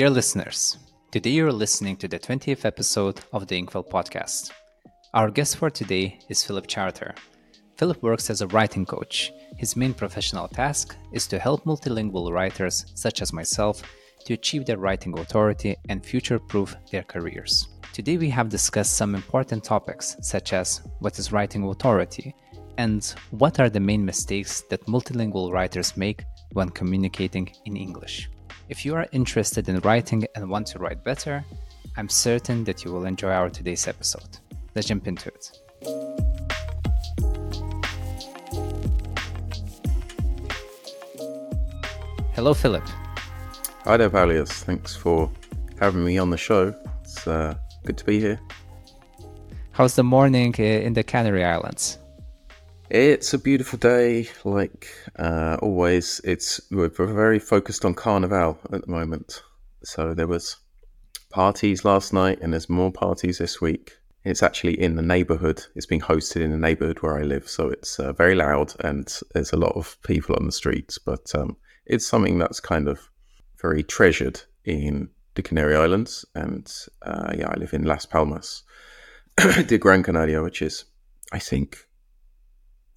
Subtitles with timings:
[0.00, 0.78] Dear listeners,
[1.10, 4.50] today you're listening to the 20th episode of the Ink Well podcast.
[5.12, 7.14] Our guest for today is Philip Charter.
[7.76, 9.30] Philip works as a writing coach.
[9.58, 13.82] His main professional task is to help multilingual writers, such as myself,
[14.24, 17.68] to achieve their writing authority and future proof their careers.
[17.92, 22.34] Today, we have discussed some important topics, such as what is writing authority
[22.78, 26.24] and what are the main mistakes that multilingual writers make
[26.54, 28.30] when communicating in English.
[28.70, 31.44] If you are interested in writing and want to write better,
[31.96, 34.38] I'm certain that you will enjoy our today's episode.
[34.76, 35.50] Let's jump into it.
[42.32, 42.84] Hello, Philip.
[43.86, 44.52] Hi there, Paulius.
[44.62, 45.28] Thanks for
[45.80, 46.72] having me on the show.
[47.02, 48.38] It's uh, good to be here.
[49.72, 51.98] How's the morning uh, in the Canary Islands?
[52.90, 56.20] It's a beautiful day, like uh, always.
[56.24, 59.44] It's we're very focused on Carnival at the moment.
[59.84, 60.56] So there was
[61.30, 63.92] parties last night, and there's more parties this week.
[64.24, 65.64] It's actually in the neighbourhood.
[65.76, 69.08] It's being hosted in the neighbourhood where I live, so it's uh, very loud and
[69.34, 70.98] there's a lot of people on the streets.
[70.98, 73.08] But um, it's something that's kind of
[73.62, 76.68] very treasured in the Canary Islands, and
[77.02, 78.64] uh, yeah, I live in Las Palmas
[79.36, 80.86] de Gran Canaria, which is,
[81.30, 81.86] I think,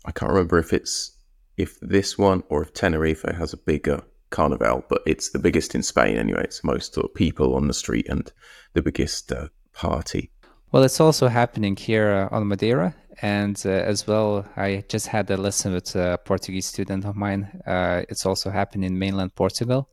[0.05, 1.17] I can't remember if it's
[1.57, 4.01] if this one or if Tenerife has a bigger
[4.31, 6.43] carnival, but it's the biggest in Spain anyway.
[6.43, 8.31] It's most of people on the street and
[8.73, 10.31] the biggest uh, party.
[10.71, 15.29] Well, it's also happening here uh, on Madeira, and uh, as well, I just had
[15.29, 17.61] a lesson with a Portuguese student of mine.
[17.67, 19.89] Uh, it's also happening in mainland Portugal.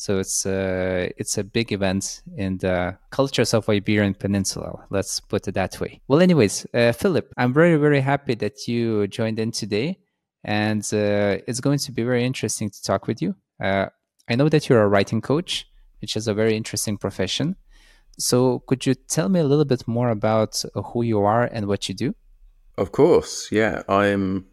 [0.00, 4.86] So it's a uh, it's a big event in the cultures of Iberian Peninsula.
[4.88, 6.00] Let's put it that way.
[6.08, 9.98] Well, anyways, uh, Philip, I'm very very happy that you joined in today,
[10.42, 13.34] and uh, it's going to be very interesting to talk with you.
[13.62, 13.88] Uh,
[14.26, 15.66] I know that you're a writing coach,
[16.00, 17.56] which is a very interesting profession.
[18.18, 21.90] So could you tell me a little bit more about who you are and what
[21.90, 22.14] you do?
[22.78, 23.82] Of course, yeah.
[23.86, 24.46] I'm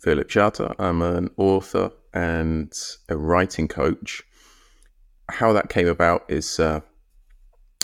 [0.00, 0.74] Philip Charter.
[0.78, 2.70] I'm an author and
[3.08, 4.22] a writing coach
[5.30, 6.80] how that came about is uh,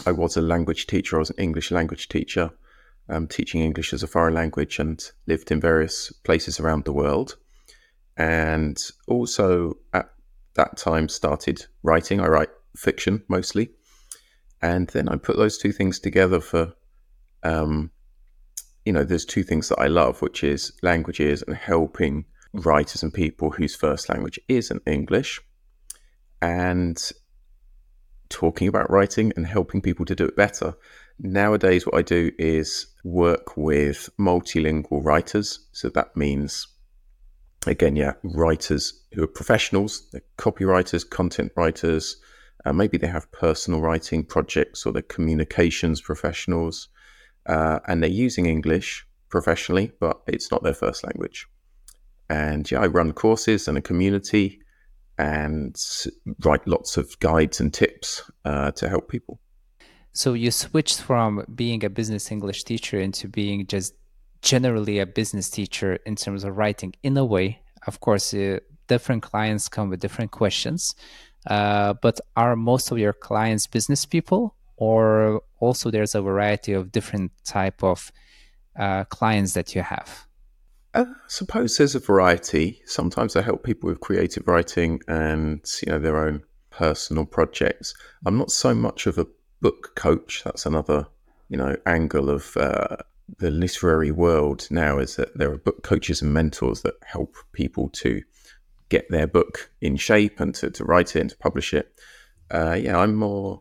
[0.06, 1.16] I was a language teacher.
[1.16, 2.50] I was an English language teacher,
[3.08, 7.36] um, teaching English as a foreign language, and lived in various places around the world.
[8.16, 10.10] And also at
[10.54, 12.20] that time started writing.
[12.20, 13.70] I write fiction mostly,
[14.62, 16.74] and then I put those two things together for.
[17.42, 17.90] Um,
[18.84, 23.12] you know, there's two things that I love, which is languages and helping writers and
[23.12, 25.40] people whose first language isn't English.
[26.40, 26.96] And
[28.28, 30.74] talking about writing and helping people to do it better.
[31.18, 35.60] Nowadays, what I do is work with multilingual writers.
[35.72, 36.66] So that means,
[37.66, 42.16] again, yeah, writers who are professionals, they're copywriters, content writers.
[42.64, 46.88] Uh, maybe they have personal writing projects or they're communications professionals.
[47.46, 51.46] Uh, and they're using English professionally, but it's not their first language.
[52.28, 54.60] And yeah, I run courses and a community
[55.18, 55.76] and
[56.44, 59.40] write lots of guides and tips uh, to help people.
[60.12, 63.94] So you switched from being a business English teacher into being just
[64.42, 66.94] generally a business teacher in terms of writing.
[67.02, 70.94] In a way, of course, uh, different clients come with different questions.
[71.46, 76.90] Uh, but are most of your clients business people, or also there's a variety of
[76.90, 78.10] different type of
[78.78, 80.26] uh, clients that you have?
[80.96, 82.80] I suppose there's a variety.
[82.86, 87.94] Sometimes I help people with creative writing and you know their own personal projects.
[88.24, 89.26] I'm not so much of a
[89.60, 90.42] book coach.
[90.42, 91.06] That's another
[91.50, 92.96] you know angle of uh,
[93.38, 97.90] the literary world now is that there are book coaches and mentors that help people
[97.90, 98.22] to
[98.88, 101.92] get their book in shape and to, to write it and to publish it.
[102.50, 103.60] Uh, yeah, I'm more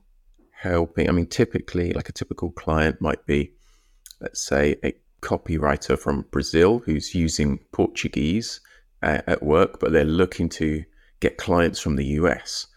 [0.52, 1.10] helping.
[1.10, 3.52] I mean, typically, like a typical client might be,
[4.22, 4.94] let's say, a
[5.26, 8.62] copywriter from Brazil who's using Portuguese
[9.02, 10.84] uh, at work, but they're looking to
[11.20, 12.68] get clients from the US.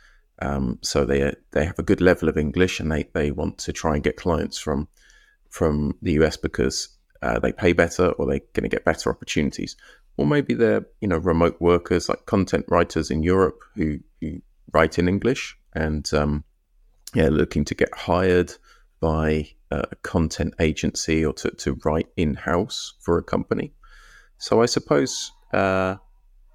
[0.41, 3.73] Um, so they they have a good level of English, and they, they want to
[3.73, 4.89] try and get clients from
[5.51, 6.89] from the US because
[7.23, 9.77] uh, they pay better, or they're going to get better opportunities.
[10.17, 14.41] Or maybe they're you know remote workers like content writers in Europe who, who
[14.73, 16.45] write in English and um,
[17.15, 18.53] yeah looking to get hired
[19.01, 23.73] by a content agency or to, to write in house for a company.
[24.39, 25.97] So I suppose, uh,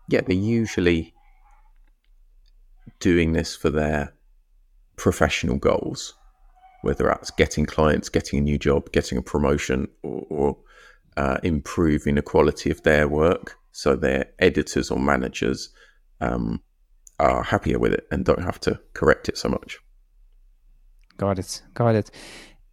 [0.10, 1.14] yeah, they're usually
[3.00, 4.14] doing this for their
[4.96, 6.14] professional goals,
[6.82, 10.58] whether that's getting clients, getting a new job, getting a promotion, or, or
[11.18, 13.58] uh, improving the quality of their work.
[13.72, 15.70] So their editors or managers
[16.22, 16.62] um,
[17.20, 19.80] are happier with it and don't have to correct it so much.
[21.18, 21.62] Got it.
[21.74, 22.12] Got it.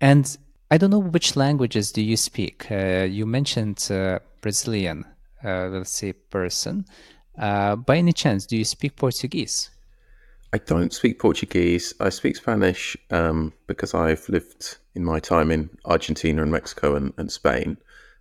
[0.00, 0.36] And
[0.70, 2.70] I don't know which languages do you speak.
[2.70, 5.04] Uh, you mentioned uh, Brazilian,
[5.44, 6.84] uh, let's say, person.
[7.38, 9.70] Uh, by any chance, do you speak Portuguese?
[10.52, 11.94] I don't speak Portuguese.
[12.00, 17.12] I speak Spanish um, because I've lived in my time in Argentina and Mexico and,
[17.16, 17.76] and Spain.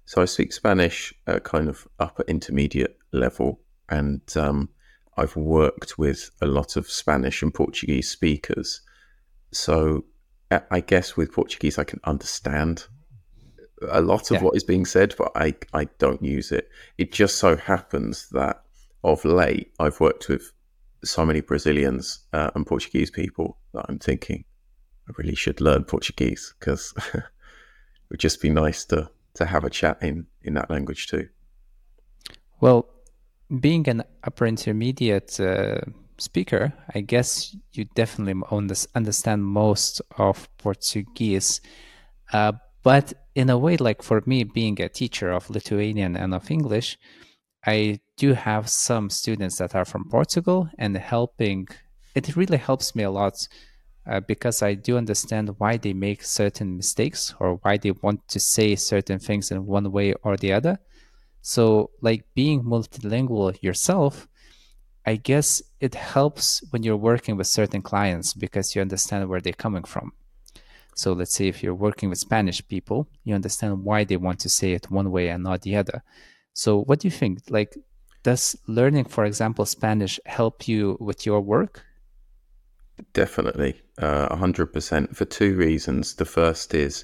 [0.06, 3.60] So I speak Spanish at kind of upper intermediate level.
[3.90, 4.70] And um,
[5.18, 8.82] I've worked with a lot of Spanish and Portuguese speakers.
[9.52, 10.06] So
[10.52, 12.86] I guess with Portuguese, I can understand
[13.88, 14.44] a lot of yeah.
[14.44, 16.70] what is being said, but I, I don't use it.
[16.98, 18.64] It just so happens that
[19.04, 20.52] of late, I've worked with
[21.04, 24.44] so many Brazilians uh, and Portuguese people that I'm thinking
[25.08, 27.24] I really should learn Portuguese because it
[28.10, 31.30] would just be nice to, to have a chat in, in that language too.
[32.60, 32.88] Well,
[33.60, 35.82] being an upper intermediate uh,
[36.20, 38.42] speaker, I guess you definitely
[38.94, 41.62] understand most of Portuguese.
[42.32, 46.50] Uh, but in a way, like for me, being a teacher of Lithuanian and of
[46.50, 46.98] English,
[47.66, 51.68] I do have some students that are from Portugal and helping.
[52.16, 53.48] It really helps me a lot
[54.10, 58.40] uh, because I do understand why they make certain mistakes or why they want to
[58.40, 60.80] say certain things in one way or the other.
[61.42, 64.28] So, like being multilingual yourself,
[65.10, 69.66] I guess it helps when you're working with certain clients because you understand where they're
[69.66, 70.12] coming from.
[70.94, 74.50] So, let's say if you're working with Spanish people, you understand why they want to
[74.50, 76.04] say it one way and not the other.
[76.54, 77.40] So, what do you think?
[77.50, 77.76] Like,
[78.22, 81.84] does learning, for example, Spanish help you with your work?
[83.14, 86.14] Definitely, uh, 100% for two reasons.
[86.14, 87.04] The first is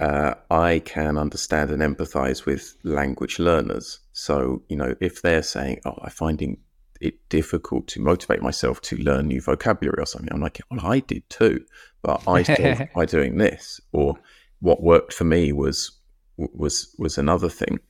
[0.00, 4.00] uh, I can understand and empathize with language learners.
[4.12, 6.58] So, you know, if they're saying, oh, I'm finding
[7.02, 11.00] it difficult to motivate myself to learn new vocabulary or something, I'm like, well, I
[11.00, 11.64] did too,
[12.02, 13.80] but I started by doing this.
[13.92, 14.16] Or
[14.60, 15.90] what worked for me was
[16.36, 17.80] was was another thing.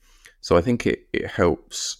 [0.41, 1.97] So I think it, it helps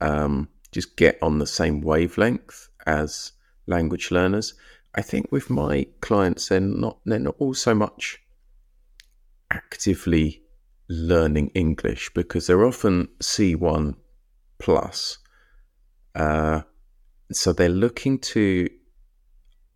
[0.00, 3.32] um, just get on the same wavelength as
[3.66, 4.54] language learners.
[4.94, 8.20] I think with my clients, they're not they're not all so much
[9.50, 10.42] actively
[10.88, 13.94] learning English because they're often C1
[14.58, 15.18] plus.
[16.14, 16.62] Uh,
[17.32, 18.68] so they're looking to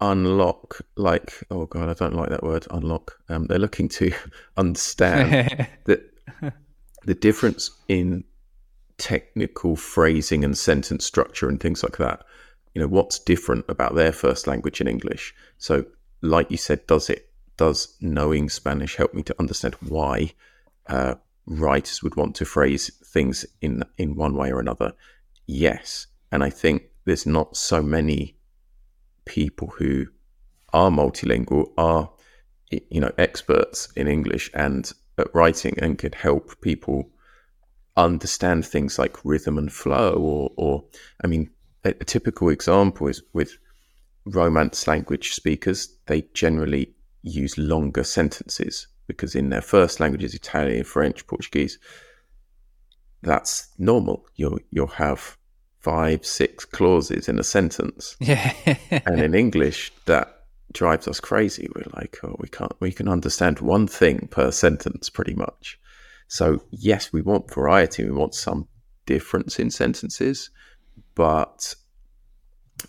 [0.00, 3.18] unlock, like, oh God, I don't like that word, unlock.
[3.28, 4.12] Um, they're looking to
[4.56, 6.02] understand that
[7.04, 8.24] the difference in
[8.98, 12.24] technical phrasing and sentence structure and things like that.
[12.74, 15.34] You know, what's different about their first language in English?
[15.56, 15.86] So,
[16.20, 20.32] like you said, does it does knowing Spanish help me to understand why
[20.86, 21.14] uh,
[21.46, 24.92] writers would want to phrase things in in one way or another?
[25.46, 28.36] Yes, and I think there's not so many
[29.24, 30.06] people who
[30.72, 32.10] are multilingual, are
[32.70, 37.10] you know experts in English and at writing, and could help people
[37.96, 40.84] understand things like rhythm and flow, or, or
[41.24, 41.50] I mean,
[41.84, 43.58] a, a typical example is with
[44.26, 51.26] Romance language speakers, they generally use longer sentences because in their first languages, Italian, French,
[51.26, 51.78] Portuguese,
[53.22, 54.26] that's normal.
[54.36, 55.37] You'll you'll have
[55.80, 58.16] five, six clauses in a sentence.
[58.20, 58.52] Yeah.
[59.06, 61.68] and in English, that drives us crazy.
[61.74, 65.78] We're like, oh, we can't we can understand one thing per sentence pretty much.
[66.28, 68.68] So yes, we want variety, we want some
[69.06, 70.50] difference in sentences,
[71.14, 71.74] but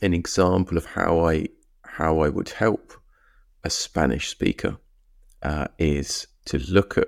[0.01, 1.47] an example of how I
[1.83, 2.93] how I would help
[3.63, 4.77] a Spanish speaker
[5.41, 7.07] uh, is to look at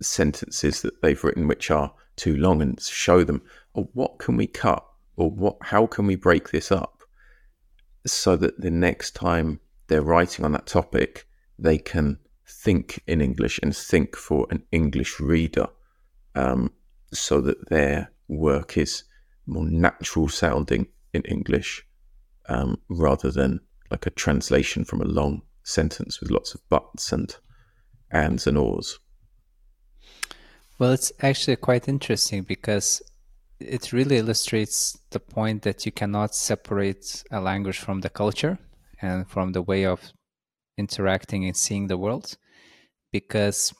[0.00, 3.42] sentences that they've written which are too long and show them,
[3.74, 4.84] oh, what can we cut
[5.16, 5.56] or what?
[5.62, 7.02] How can we break this up
[8.06, 11.26] so that the next time they're writing on that topic,
[11.58, 12.18] they can
[12.48, 15.66] think in English and think for an English reader,
[16.34, 16.72] um,
[17.12, 19.04] so that their work is
[19.46, 21.84] more natural sounding in English
[22.48, 27.36] um, rather than like a translation from a long sentence with lots of buts and
[28.10, 28.98] ands and ors.
[30.78, 33.02] Well, it's actually quite interesting because
[33.60, 38.58] it really illustrates the point that you cannot separate a language from the culture
[39.00, 40.12] and from the way of
[40.76, 42.36] interacting and seeing the world.
[43.12, 43.72] Because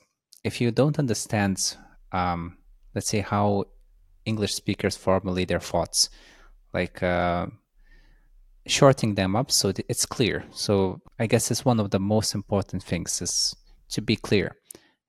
[0.45, 1.77] if you don't understand,
[2.13, 2.59] um,
[2.95, 3.65] let's say, how
[4.25, 6.09] English speakers formulate their thoughts,
[6.73, 7.47] like uh,
[8.67, 10.45] shorting them up so it's clear.
[10.53, 13.55] So I guess it's one of the most important things is
[13.91, 14.57] to be clear.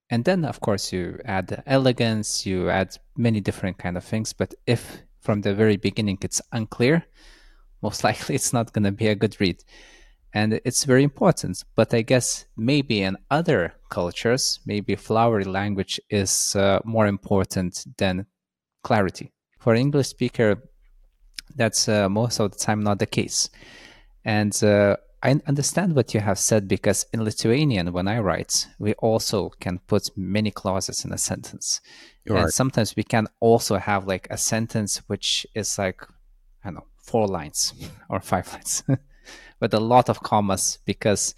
[0.09, 4.33] And then of course you add elegance, you add many different kind of things.
[4.33, 7.03] But if from the very beginning it's unclear,
[7.81, 9.63] most likely it's not going to be a good read.
[10.33, 11.63] and it's very important.
[11.75, 18.25] But I guess maybe in other cultures, maybe flowery language is uh, more important than
[18.83, 19.31] clarity.
[19.59, 20.61] For English speaker,
[21.55, 23.49] that's uh, most of the time not the case.
[24.25, 28.93] And uh, I understand what you have said because in Lithuanian, when I write, we
[28.95, 31.81] also can put many clauses in a sentence.
[32.27, 32.43] Right.
[32.43, 36.03] And sometimes we can also have like a sentence which is like,
[36.63, 37.73] I don't know, four lines
[38.09, 38.83] or five lines
[39.59, 41.33] with a lot of commas because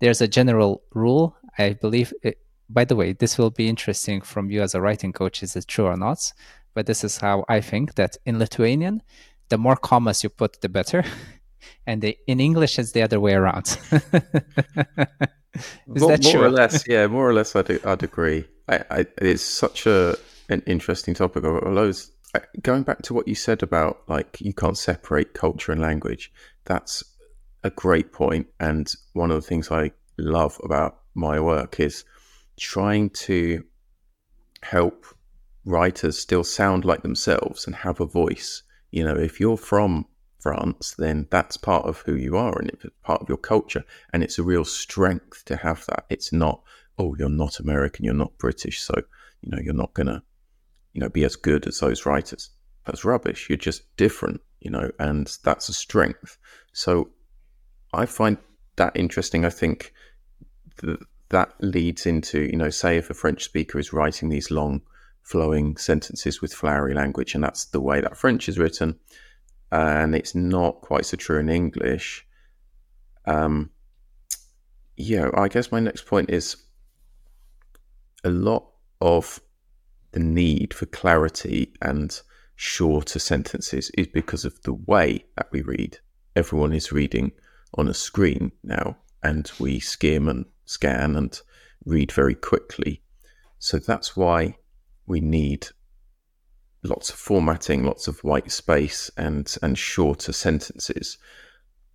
[0.00, 1.36] there's a general rule.
[1.56, 5.12] I believe, it, by the way, this will be interesting from you as a writing
[5.12, 5.42] coach.
[5.42, 6.32] Is it true or not?
[6.74, 9.02] But this is how I think that in Lithuanian,
[9.50, 11.04] the more commas you put, the better.
[11.86, 13.66] and they, in English, it's the other way around.
[13.92, 14.02] is
[15.86, 16.40] more, that true?
[16.40, 18.46] More or less, yeah, more or less, I'd, I'd agree.
[18.68, 20.16] I, I, it's such a
[20.48, 21.44] an interesting topic.
[21.44, 21.92] Although
[22.62, 26.32] going back to what you said about like you can't separate culture and language,
[26.64, 27.02] that's
[27.62, 28.46] a great point.
[28.58, 32.04] And one of the things I love about my work is
[32.58, 33.64] trying to
[34.62, 35.06] help
[35.64, 38.62] writers still sound like themselves and have a voice.
[38.90, 40.06] You know, if you're from
[40.40, 43.84] France, then that's part of who you are and it's part of your culture.
[44.12, 46.06] And it's a real strength to have that.
[46.08, 46.62] It's not,
[46.98, 48.94] oh, you're not American, you're not British, so
[49.42, 50.22] you know you're not gonna,
[50.92, 52.50] you know, be as good as those writers.
[52.84, 53.48] That's rubbish.
[53.48, 56.38] You're just different, you know, and that's a strength.
[56.72, 57.10] So
[57.92, 58.38] I find
[58.76, 59.44] that interesting.
[59.44, 59.92] I think
[60.76, 64.82] that that leads into, you know, say if a French speaker is writing these long
[65.22, 68.98] flowing sentences with flowery language, and that's the way that French is written,
[69.72, 72.26] and it's not quite so true in English.
[73.26, 73.70] Um,
[74.96, 76.56] yeah, I guess my next point is
[78.24, 78.66] a lot
[79.00, 79.40] of
[80.12, 82.20] the need for clarity and
[82.56, 85.98] shorter sentences is because of the way that we read.
[86.36, 87.32] Everyone is reading
[87.74, 91.40] on a screen now, and we skim and scan and
[91.84, 93.02] read very quickly.
[93.58, 94.56] So that's why
[95.06, 95.68] we need
[96.82, 101.18] lots of formatting, lots of white space, and and shorter sentences.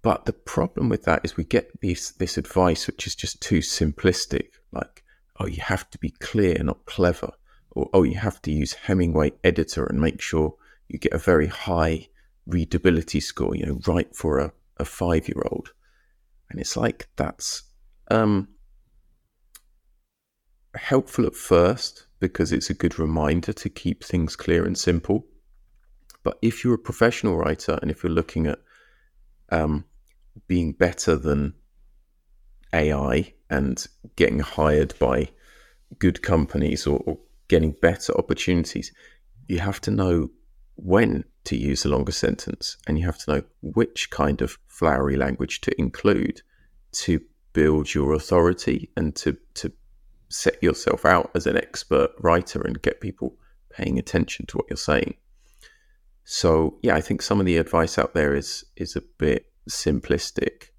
[0.01, 3.59] But the problem with that is we get this this advice which is just too
[3.59, 5.03] simplistic, like
[5.39, 7.31] oh you have to be clear, not clever,
[7.71, 10.55] or oh you have to use Hemingway editor and make sure
[10.87, 12.09] you get a very high
[12.45, 15.73] readability score, you know, right for a, a five year old.
[16.49, 17.63] And it's like that's
[18.11, 18.49] um,
[20.75, 25.25] helpful at first because it's a good reminder to keep things clear and simple.
[26.23, 28.59] But if you're a professional writer and if you're looking at
[29.49, 29.85] um,
[30.47, 31.53] being better than
[32.73, 35.29] AI and getting hired by
[35.99, 38.91] good companies or, or getting better opportunities,
[39.47, 40.29] you have to know
[40.75, 45.15] when to use a longer sentence and you have to know which kind of flowery
[45.15, 46.41] language to include
[46.91, 47.21] to
[47.53, 49.71] build your authority and to, to
[50.35, 53.37] set yourself out as an expert writer and get people
[53.71, 55.15] paying attention to what you're saying.
[56.25, 60.69] So yeah, I think some of the advice out there is is a bit simplistic.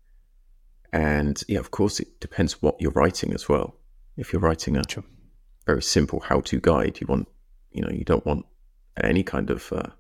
[0.93, 3.77] And yeah, of course it depends what you're writing as well.
[4.17, 5.05] If you're writing a sure.
[5.67, 7.29] very simple how-to guide, you want
[7.73, 8.47] you know, you don't want
[9.03, 9.91] any kind of uh,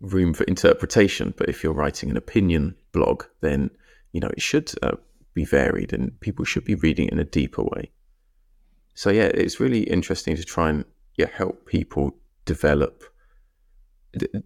[0.00, 1.34] room for interpretation.
[1.36, 3.70] But if you're writing an opinion blog, then
[4.12, 4.96] you know it should uh,
[5.34, 7.90] be varied, and people should be reading it in a deeper way.
[8.94, 10.84] So yeah, it's really interesting to try and
[11.16, 13.04] yeah help people develop,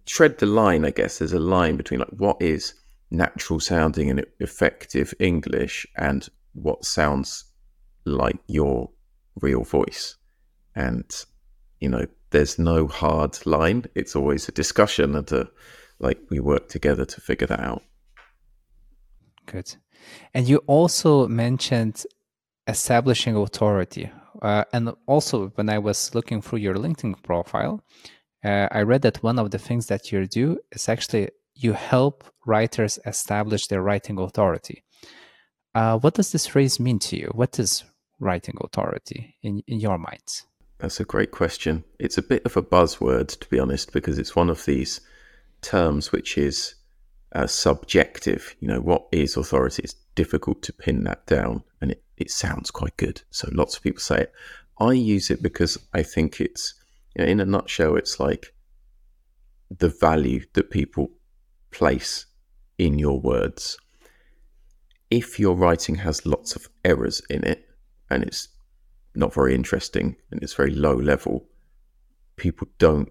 [0.05, 0.85] tread the line.
[0.85, 2.73] I guess there's a line between like what is
[3.11, 7.45] natural sounding and effective English and what sounds
[8.05, 8.89] like your
[9.41, 10.15] real voice,
[10.75, 11.25] and
[11.79, 13.85] you know there's no hard line.
[13.95, 15.49] It's always a discussion and a
[15.99, 17.83] like we work together to figure that out.
[19.45, 19.75] Good.
[20.33, 22.05] And you also mentioned
[22.67, 24.09] establishing authority.
[24.41, 27.83] Uh, and also, when I was looking through your LinkedIn profile,
[28.43, 32.23] uh, I read that one of the things that you do is actually you help
[32.45, 34.83] writers establish their writing authority.
[35.75, 37.29] Uh, what does this phrase mean to you?
[37.33, 37.83] What is
[38.19, 40.43] writing authority in, in your mind?
[40.79, 41.83] That's a great question.
[41.99, 45.01] It's a bit of a buzzword, to be honest, because it's one of these
[45.61, 46.75] terms which is
[47.35, 48.55] uh, subjective.
[48.61, 49.83] You know, what is authority?
[49.83, 53.21] It's difficult to pin that down, and it, it sounds quite good.
[53.31, 54.33] So lots of people say it.
[54.79, 56.75] I use it because I think it's,
[57.15, 58.53] you know, in a nutshell, it's like
[59.75, 61.11] the value that people
[61.71, 62.25] place
[62.77, 63.77] in your words.
[65.09, 67.67] If your writing has lots of errors in it
[68.09, 68.49] and it's
[69.15, 71.45] not very interesting and it's very low level,
[72.35, 73.09] people don't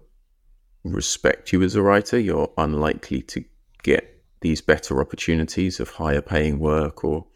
[0.83, 2.17] respect you as a writer.
[2.19, 3.43] You're unlikely to
[3.83, 7.27] get these better opportunities of higher paying work or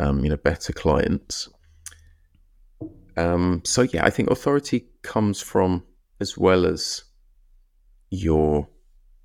[0.00, 1.48] um, you know, better clients.
[3.16, 5.84] Um, so yeah, I think authority comes from
[6.20, 7.04] as well as
[8.08, 8.66] your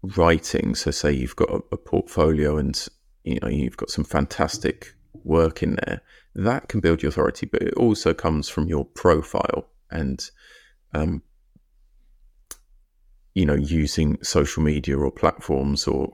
[0.02, 0.76] writing.
[0.76, 2.88] So say you've got a, a portfolio and
[3.24, 6.02] you know you've got some fantastic work in there.
[6.36, 10.30] That can build your authority, but it also comes from your profile and
[10.94, 11.22] um,
[13.34, 16.14] you know using social media or platforms or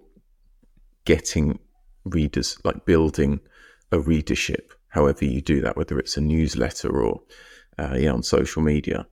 [1.06, 1.58] getting
[2.06, 3.40] readers like building
[3.92, 7.22] a readership however you do that whether it's a newsletter or
[7.78, 9.06] uh, yeah on social media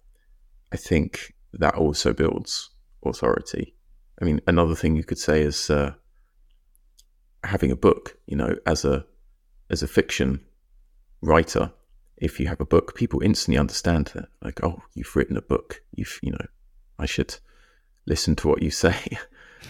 [0.71, 2.69] i think that also builds
[3.05, 3.75] authority.
[4.21, 5.93] I mean another thing you could say is uh,
[7.43, 9.05] having a book you know as a
[9.69, 10.41] as a fiction
[11.21, 11.71] writer
[12.17, 15.81] if you have a book people instantly understand that like oh you've written a book.
[15.95, 16.45] You've you know
[16.97, 17.37] i should
[18.05, 18.95] listen to what you say.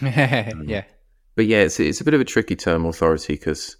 [0.02, 0.84] Um, yeah
[1.34, 3.76] but yeah it's, it's a bit of a tricky term authority because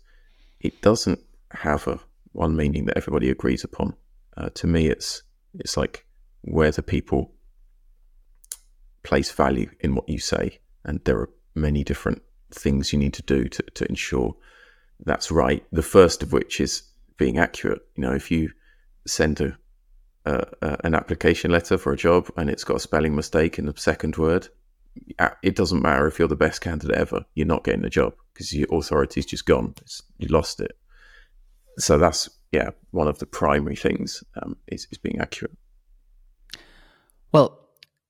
[0.60, 1.20] it doesn't
[1.52, 2.00] have a
[2.32, 3.94] one meaning that everybody agrees upon.
[4.36, 5.22] Uh, to me, it's
[5.54, 6.06] it's like
[6.42, 7.32] where the people
[9.02, 13.22] place value in what you say, and there are many different things you need to
[13.22, 14.34] do to, to ensure
[15.04, 15.64] that's right.
[15.72, 16.82] The first of which is
[17.16, 17.82] being accurate.
[17.96, 18.50] You know, if you
[19.06, 19.56] send a,
[20.84, 24.16] an application letter for a job and it's got a spelling mistake in the second
[24.16, 24.48] word,
[25.42, 27.24] it doesn't matter if you're the best candidate ever.
[27.34, 29.74] You're not getting the job because your authority's just gone.
[29.80, 30.76] It's, you lost it
[31.78, 35.56] so that's yeah one of the primary things um, is, is being accurate
[37.32, 37.68] well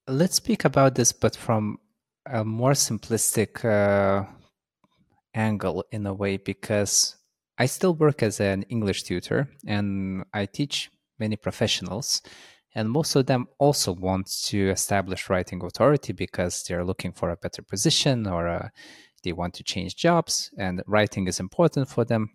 [0.08, 1.78] let's speak about this but from
[2.26, 4.24] a more simplistic uh,
[5.34, 7.16] angle in a way because
[7.58, 12.22] i still work as an english tutor and i teach many professionals
[12.74, 17.36] and most of them also want to establish writing authority because they're looking for a
[17.36, 18.68] better position or uh,
[19.24, 22.30] they want to change jobs and writing is important for them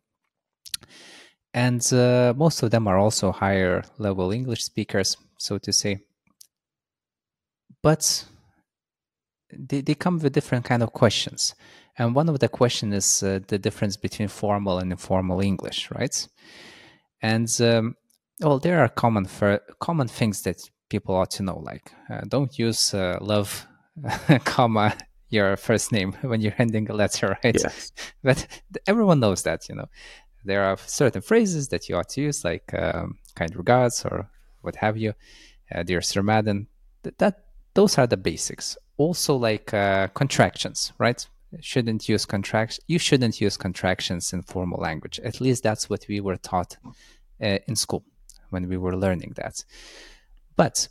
[1.55, 5.99] and uh, most of them are also higher level English speakers, so to say.
[7.81, 8.25] But
[9.53, 11.55] they, they come with different kind of questions.
[11.97, 16.27] And one of the questions is uh, the difference between formal and informal English, right?
[17.21, 17.95] And um,
[18.41, 22.57] well, there are common for, common things that people ought to know, like uh, don't
[22.57, 23.67] use uh, love,
[24.45, 24.95] comma
[25.29, 27.57] your first name when you're handing a letter, right?
[27.61, 27.91] Yes.
[28.23, 28.47] But
[28.87, 29.87] everyone knows that, you know
[30.45, 34.29] there are certain phrases that you ought to use, like um, kind regards or
[34.61, 35.13] what have you,
[35.73, 36.67] uh, dear Sir Madden.
[37.03, 38.77] That, that those are the basics.
[38.97, 41.27] Also, like uh, contractions, right?
[41.59, 42.83] Shouldn't use contractions.
[42.87, 45.19] You shouldn't use contractions in formal language.
[45.19, 46.77] At least that's what we were taught
[47.41, 48.03] uh, in school
[48.49, 49.63] when we were learning that.
[50.55, 50.87] But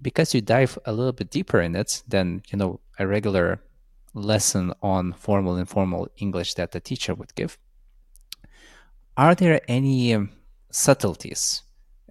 [0.00, 3.60] because you dive a little bit deeper in it than you know a regular
[4.14, 7.58] lesson on formal and informal English that the teacher would give,
[9.16, 10.30] are there any um,
[10.70, 11.62] subtleties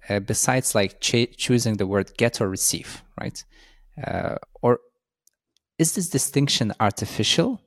[0.08, 3.44] uh, besides like ch- choosing the word get or receive, right?
[4.06, 4.80] Uh, or
[5.78, 7.60] is this distinction artificial?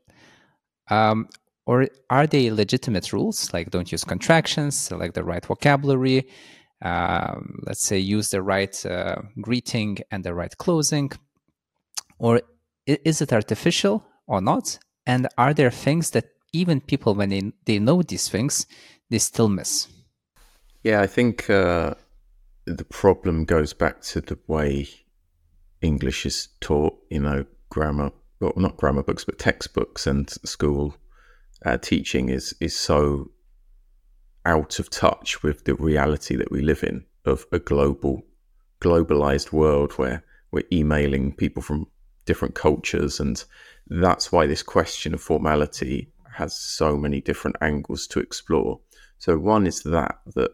[0.89, 1.29] Um,
[1.65, 6.27] or are they legitimate rules like don't use contractions, select the right vocabulary,
[6.81, 11.11] um, let's say use the right uh, greeting and the right closing?
[12.17, 12.41] Or
[12.85, 14.79] is it artificial or not?
[15.05, 18.65] And are there things that even people, when they, they know these things,
[19.09, 19.87] they still miss.
[20.83, 21.95] Yeah, I think uh,
[22.65, 24.87] the problem goes back to the way
[25.81, 26.97] English is taught.
[27.09, 30.95] You know, grammar, well, not grammar books, but textbooks and school
[31.65, 33.31] uh, teaching is is so
[34.45, 38.23] out of touch with the reality that we live in of a global,
[38.79, 41.87] globalized world where we're emailing people from
[42.25, 43.43] different cultures, and
[43.87, 48.79] that's why this question of formality has so many different angles to explore.
[49.17, 50.51] So one is that that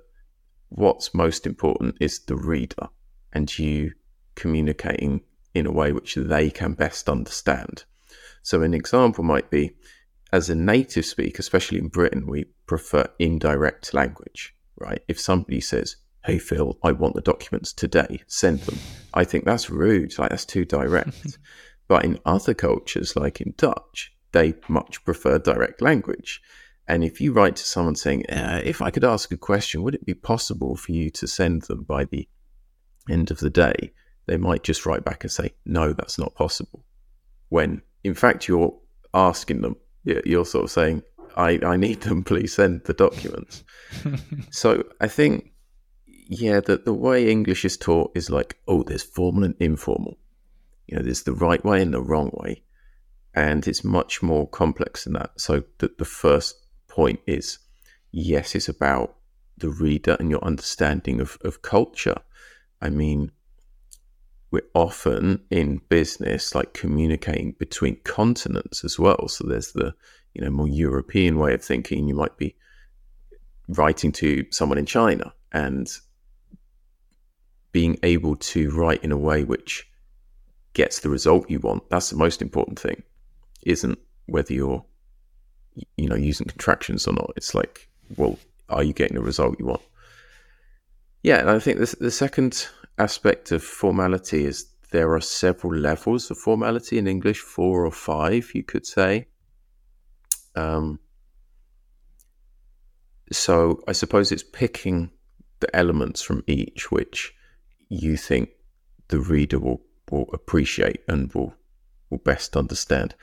[0.69, 2.89] what's most important is the reader
[3.33, 3.93] and you
[4.35, 5.21] communicating
[5.53, 7.85] in a way which they can best understand.
[8.43, 9.75] So an example might be
[10.31, 15.01] as a native speaker, especially in Britain, we prefer indirect language, right?
[15.07, 18.77] If somebody says, Hey Phil, I want the documents today, send them.
[19.13, 21.37] I think that's rude, like that's too direct.
[21.87, 26.41] but in other cultures, like in Dutch, they much prefer direct language.
[26.87, 29.95] And if you write to someone saying, uh, if I could ask a question, would
[29.95, 32.27] it be possible for you to send them by the
[33.09, 33.93] end of the day?
[34.25, 36.83] They might just write back and say, no, that's not possible.
[37.49, 38.73] When in fact, you're
[39.13, 39.75] asking them,
[40.25, 41.03] you're sort of saying,
[41.35, 43.63] I, I need them, please send the documents.
[44.51, 45.51] so I think,
[46.05, 50.17] yeah, that the way English is taught is like, oh, there's formal and informal.
[50.87, 52.63] You know, there's the right way and the wrong way.
[53.35, 55.39] And it's much more complex than that.
[55.39, 56.55] So the, the first
[56.87, 57.59] point is
[58.11, 59.15] yes, it's about
[59.57, 62.17] the reader and your understanding of, of culture.
[62.81, 63.31] I mean,
[64.51, 69.27] we're often in business like communicating between continents as well.
[69.27, 69.93] So there's the
[70.33, 72.07] you know more European way of thinking.
[72.07, 72.55] You might be
[73.69, 75.89] writing to someone in China and
[77.71, 79.87] being able to write in a way which
[80.73, 81.89] gets the result you want.
[81.89, 83.03] That's the most important thing.
[83.63, 84.85] Isn't whether you're
[85.97, 87.31] you know using contractions or not.
[87.35, 88.37] It's like, well,
[88.69, 89.81] are you getting the result you want?
[91.23, 96.31] Yeah, and I think the the second aspect of formality is there are several levels
[96.31, 99.27] of formality in English, four or five, you could say.
[100.55, 100.99] Um,
[103.31, 105.11] so I suppose it's picking
[105.59, 107.33] the elements from each which
[107.89, 108.49] you think
[109.09, 111.53] the reader will, will appreciate and will
[112.09, 113.15] will best understand.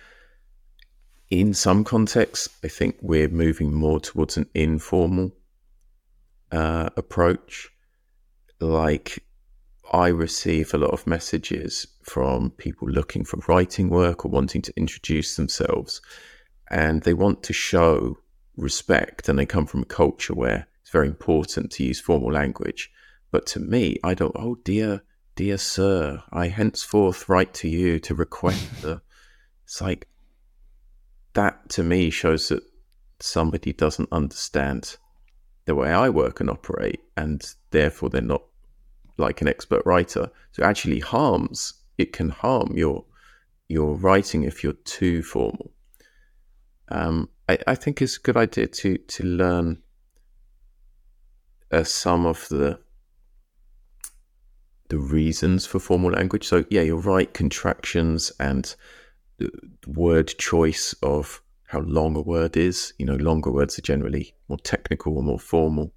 [1.31, 5.33] In some contexts, I think we're moving more towards an informal
[6.53, 7.71] uh, approach.
[8.61, 9.24] Like
[9.95, 14.77] I receive a lot of messages from people looking for writing work or wanting to
[14.77, 16.03] introduce themselves,
[16.69, 18.19] and they want to show
[18.57, 22.91] respect and they come from a culture where it's very important to use formal language.
[23.31, 25.05] But to me, I don't, oh dear,
[25.37, 29.01] dear sir, I henceforth write to you to request the.
[29.63, 30.09] It's like,
[31.35, 32.65] that to me shows that
[33.21, 34.97] somebody doesn't understand
[35.67, 38.43] the way I work and operate, and therefore they're not
[39.17, 40.31] like an expert writer.
[40.53, 43.05] So actually harms, it can harm your
[43.69, 45.73] your writing if you're too formal.
[46.89, 49.83] Um, I, I, think it's a good idea to to learn
[51.73, 52.79] uh, some of the
[54.89, 56.47] the reasons for formal language.
[56.47, 57.33] So yeah, you're right.
[57.33, 58.75] Contractions and
[59.39, 59.51] the
[59.87, 62.93] word choice of how long a word is.
[62.99, 65.93] You know, longer words are generally more technical or more formal.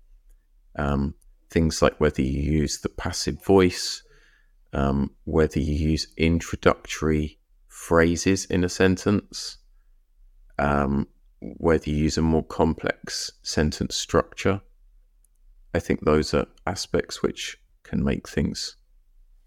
[0.77, 1.15] Um,
[1.49, 4.03] things like whether you use the passive voice,
[4.73, 9.57] um, whether you use introductory phrases in a sentence,
[10.59, 11.07] um,
[11.39, 14.61] whether you use a more complex sentence structure.
[15.73, 18.75] I think those are aspects which can make things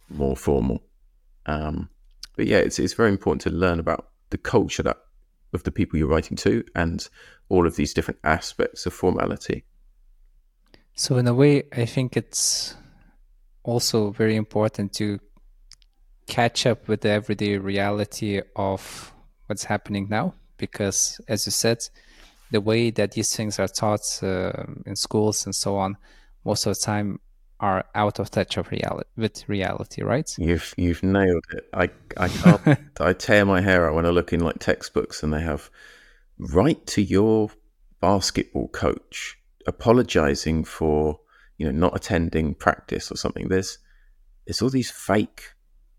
[0.09, 0.83] more formal.
[1.47, 1.91] Um,
[2.37, 4.99] but yeah, it's it's very important to learn about the culture that
[5.53, 7.09] of the people you're writing to and
[7.49, 9.65] all of these different aspects of formality.
[11.01, 12.77] So in a way, I think it's
[13.63, 15.19] also very important to
[16.27, 19.11] catch up with the everyday reality of
[19.47, 21.79] what's happening now because as you said
[22.51, 24.53] the way that these things are taught uh,
[24.85, 25.97] in schools and so on
[26.45, 27.19] most of the time
[27.61, 30.31] are out of touch of reality with reality right?
[30.37, 31.67] You've you've nailed it.
[31.73, 35.33] I i can't i tear my hair out when i look in like textbooks and
[35.33, 35.71] they have
[36.39, 37.51] write to your
[38.03, 39.40] basketball coach
[39.71, 41.19] apologizing for
[41.59, 43.79] you know not attending practice or something there's
[44.47, 45.43] there's all these fake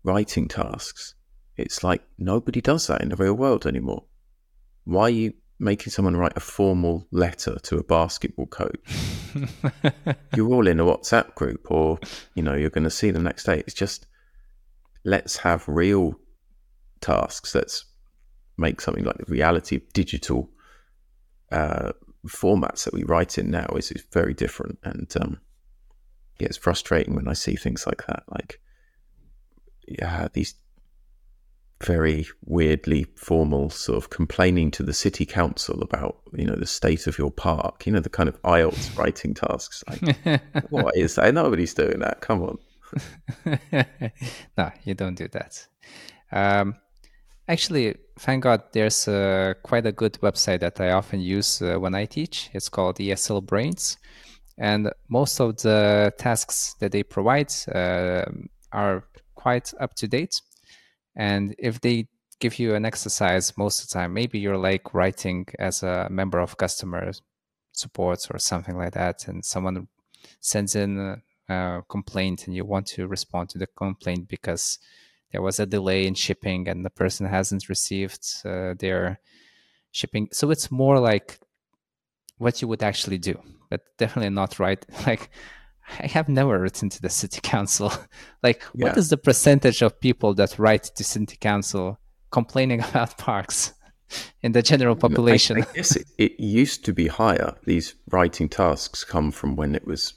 [0.04, 1.14] writing tasks
[1.56, 4.04] it's like nobody does that in the real world anymore
[4.84, 5.32] why are you
[5.62, 8.96] making someone write a formal letter to a basketball coach?
[10.36, 11.98] you're all in a WhatsApp group, or
[12.34, 13.60] you know, you're going to see them next day.
[13.60, 14.06] It's just
[15.04, 16.18] let's have real
[17.00, 17.54] tasks.
[17.54, 17.84] Let's
[18.58, 20.50] make something like the reality of digital
[21.50, 21.92] uh,
[22.28, 25.40] formats that we write in now is, is very different, and um,
[26.38, 28.24] yeah, it's frustrating when I see things like that.
[28.28, 28.60] Like,
[29.86, 30.54] yeah, these
[31.84, 37.06] very weirdly formal sort of complaining to the city council about you know the state
[37.06, 39.82] of your park you know the kind of IELTS writing tasks.
[39.88, 41.34] Like what is that?
[41.34, 42.20] Nobody's doing that.
[42.20, 42.58] Come on.
[44.56, 45.66] No you don't do that.
[46.30, 46.76] Um,
[47.52, 51.94] actually thank god there's uh, quite a good website that i often use uh, when
[51.94, 52.50] i teach.
[52.52, 53.98] It's called esl brains.
[54.58, 58.24] And most of the tasks that they provide uh,
[58.70, 60.40] are quite up to date.
[61.16, 65.46] And if they give you an exercise most of the time, maybe you're like writing
[65.58, 67.12] as a member of customer
[67.72, 69.88] support or something like that, and someone
[70.40, 74.78] sends in a, a complaint and you want to respond to the complaint because
[75.32, 79.18] there was a delay in shipping and the person hasn't received uh, their
[79.90, 80.28] shipping.
[80.32, 81.40] So it's more like
[82.38, 83.40] what you would actually do,
[83.70, 84.84] but definitely not right.
[85.06, 85.30] Like
[85.98, 87.92] I have never written to the city council.
[88.42, 88.88] like, yeah.
[88.88, 91.98] what is the percentage of people that write to city council
[92.30, 93.72] complaining about parks
[94.42, 95.58] in the general population?
[95.58, 97.54] I, I guess it, it, used to be higher.
[97.64, 100.14] These writing tasks come from when it was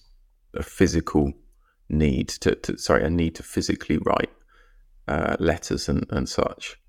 [0.54, 1.34] a physical
[1.90, 4.30] need to, to sorry, a need to physically write
[5.08, 6.80] uh, letters and, and such.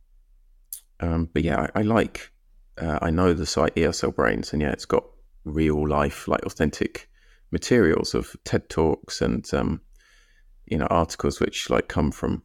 [1.01, 2.33] Um, but yeah, I, I like,
[2.79, 5.05] uh, I know the site ESL Brains, and yeah, it's got
[5.45, 7.09] real life, like authentic
[7.51, 9.81] materials of TED talks and um,
[10.67, 12.43] you know articles which like come from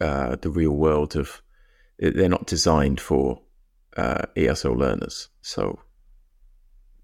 [0.00, 1.42] uh, the real world of
[1.98, 3.42] they're not designed for
[3.96, 5.28] uh, ESL learners.
[5.42, 5.80] So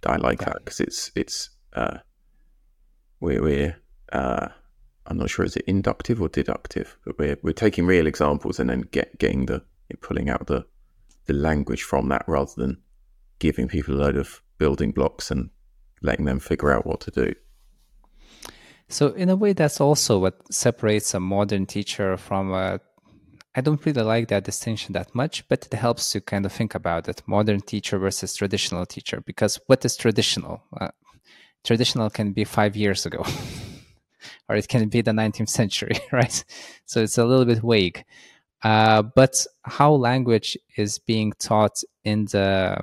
[0.07, 1.99] I like that because it's it's uh,
[3.21, 3.77] we're we're
[4.13, 4.49] uh,
[5.07, 8.71] I'm not sure is it inductive or deductive, but we're we're taking real examples and
[8.71, 9.62] then get getting the
[10.01, 10.67] pulling out the
[11.27, 12.79] the language from that rather than
[13.38, 15.51] giving people a load of building blocks and
[16.03, 17.35] letting them figure out what to do.
[18.88, 22.81] So in a way, that's also what separates a modern teacher from a.
[23.57, 26.75] I don't really like that distinction that much, but it helps to kind of think
[26.75, 29.21] about it: modern teacher versus traditional teacher.
[29.21, 30.62] Because what is traditional?
[30.79, 30.88] Uh,
[31.64, 33.25] traditional can be five years ago,
[34.49, 36.45] or it can be the 19th century, right?
[36.87, 38.05] So it's a little bit vague.
[38.63, 42.77] Uh, but how language is being taught in the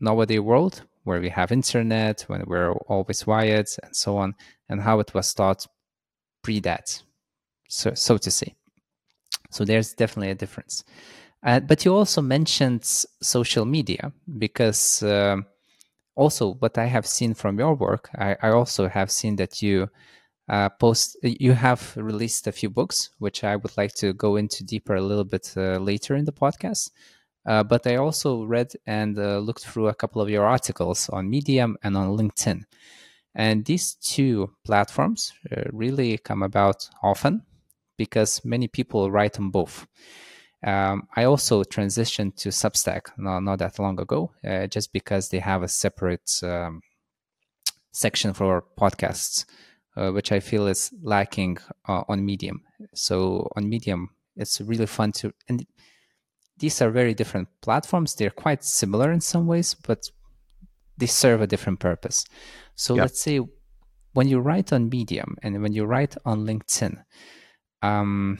[0.00, 4.34] nowadays world, where we have internet, when we're always wired, and so on,
[4.68, 5.66] and how it was taught
[6.42, 7.02] pre that,
[7.68, 8.54] so so to say.
[9.50, 10.84] So there's definitely a difference.
[11.42, 15.36] Uh, but you also mentioned social media because uh,
[16.14, 19.88] also what I have seen from your work, I, I also have seen that you
[20.50, 24.64] uh, post you have released a few books which i would like to go into
[24.64, 26.90] deeper a little bit uh, later in the podcast.
[27.46, 31.30] Uh, but i also read and uh, looked through a couple of your articles on
[31.30, 32.64] medium and on linkedin.
[33.34, 37.42] And these two platforms uh, really come about often
[37.96, 39.86] because many people write on both.
[40.66, 45.38] Um, I also transitioned to Substack not, not that long ago, uh, just because they
[45.38, 46.82] have a separate um,
[47.92, 49.44] section for podcasts
[49.96, 52.62] uh, which I feel is lacking uh, on Medium.
[52.94, 55.66] So on Medium, it's really fun to and
[56.58, 58.14] these are very different platforms.
[58.14, 60.04] They're quite similar in some ways, but
[60.98, 62.26] they serve a different purpose.
[62.74, 63.04] So yep.
[63.04, 63.40] let's say
[64.12, 67.02] when you write on Medium and when you write on LinkedIn,
[67.82, 68.38] um,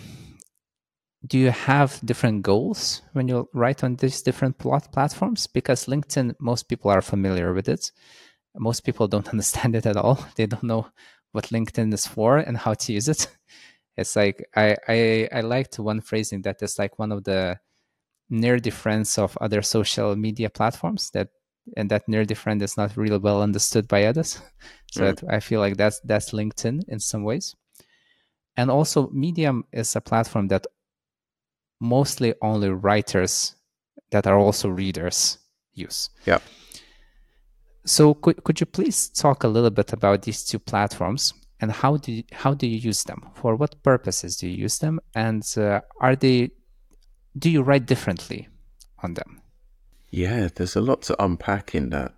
[1.27, 5.47] do you have different goals when you write on these different plot platforms?
[5.47, 7.91] Because LinkedIn, most people are familiar with it.
[8.57, 10.27] Most people don't understand it at all.
[10.37, 10.89] They don't know
[11.33, 13.27] what LinkedIn is for and how to use it.
[13.97, 17.59] It's like I I, I liked one phrasing that is like one of the
[18.31, 21.29] nerdy friends of other social media platforms that
[21.77, 24.41] and that nerdy friend is not really well understood by others.
[24.93, 25.33] So mm.
[25.33, 27.55] I feel like that's that's LinkedIn in some ways.
[28.57, 30.67] And also Medium is a platform that
[31.81, 33.55] mostly only writers
[34.11, 35.39] that are also readers
[35.75, 36.11] use.
[36.27, 36.39] Yeah.
[37.85, 41.97] So could, could you please talk a little bit about these two platforms and how
[41.97, 43.31] do you, how do you use them?
[43.35, 45.01] For what purposes do you use them?
[45.15, 46.51] And uh, are they
[47.39, 48.49] do you write differently
[49.03, 49.41] on them?
[50.11, 52.15] Yeah, there's a lot to unpack in that.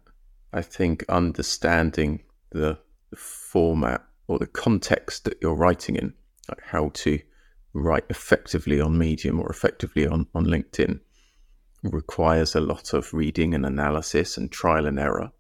[0.53, 2.79] I think understanding the,
[3.11, 6.15] the format or the context that you're writing in,
[6.49, 7.19] like how to
[7.75, 11.01] write effectively on Medium or effectively on, on LinkedIn,
[11.83, 15.31] requires a lot of reading and analysis and trial and error.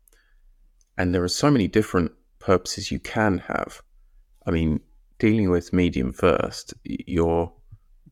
[0.96, 3.82] And there are so many different purposes you can have.
[4.46, 4.80] I mean,
[5.18, 7.52] dealing with Medium first, your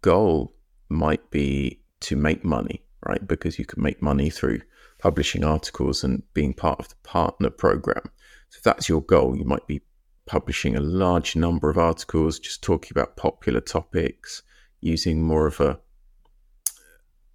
[0.03, 0.55] goal
[0.89, 3.27] might be to make money, right?
[3.27, 4.61] Because you can make money through
[4.99, 8.03] publishing articles and being part of the partner program.
[8.51, 9.83] So if that's your goal, you might be
[10.27, 14.43] publishing a large number of articles, just talking about popular topics,
[14.81, 15.79] using more of a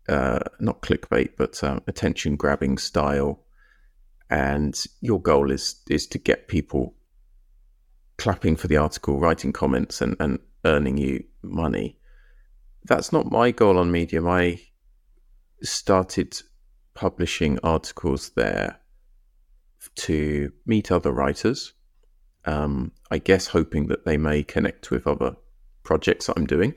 [0.08, 3.45] uh, not clickbait, but um, attention grabbing style
[4.30, 6.96] and your goal is is to get people
[8.18, 11.98] clapping for the article, writing comments, and, and earning you money.
[12.86, 14.28] That's not my goal on Medium.
[14.28, 14.62] I
[15.62, 16.40] started
[16.94, 18.80] publishing articles there
[19.96, 21.74] to meet other writers.
[22.46, 25.36] Um, I guess hoping that they may connect with other
[25.84, 26.74] projects that I'm doing.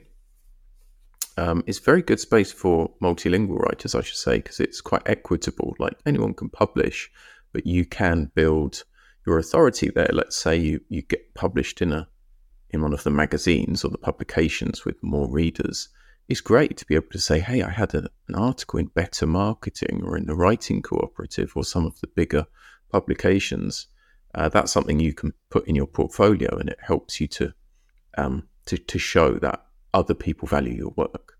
[1.37, 5.75] Um, it's very good space for multilingual writers, I should say, because it's quite equitable.
[5.79, 7.09] Like anyone can publish,
[7.53, 8.83] but you can build
[9.25, 10.09] your authority there.
[10.11, 12.07] Let's say you, you get published in a
[12.71, 15.89] in one of the magazines or the publications with more readers.
[16.27, 19.25] It's great to be able to say, hey, I had a, an article in Better
[19.25, 22.45] Marketing or in the Writing Cooperative or some of the bigger
[22.91, 23.87] publications.
[24.35, 27.53] Uh, that's something you can put in your portfolio, and it helps you to
[28.17, 31.33] um, to, to show that other people value your work.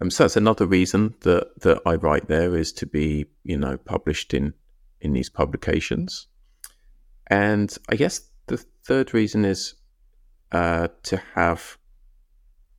[0.00, 3.78] Um, so that's another reason that that I write there is to be, you know,
[3.78, 4.52] published in
[5.02, 6.26] in these publications.
[7.26, 9.74] And I guess the third reason is
[10.50, 11.78] uh, to have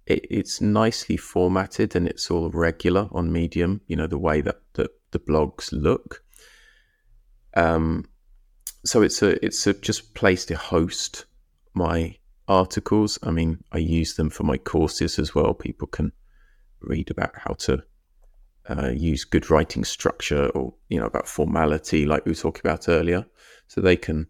[0.05, 4.61] it, it's nicely formatted and it's all regular on Medium, you know, the way that
[4.73, 6.23] the, the blogs look.
[7.55, 8.05] Um,
[8.85, 11.25] so it's a it's a just place to host
[11.73, 13.17] my articles.
[13.23, 15.53] I mean, I use them for my courses as well.
[15.53, 16.11] People can
[16.81, 17.83] read about how to
[18.69, 22.87] uh, use good writing structure or you know about formality like we were talking about
[22.87, 23.25] earlier
[23.67, 24.27] so they can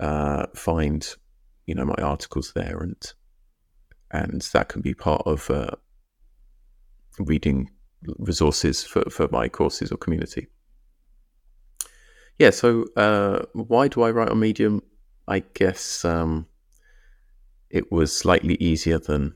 [0.00, 1.14] uh, find
[1.66, 3.12] you know my articles there and
[4.10, 5.70] and that can be part of uh,
[7.18, 7.70] reading
[8.18, 10.48] resources for, for my courses or community.
[12.38, 14.82] Yeah so uh, why do i write on medium?
[15.28, 16.46] I guess um,
[17.70, 19.34] it was slightly easier than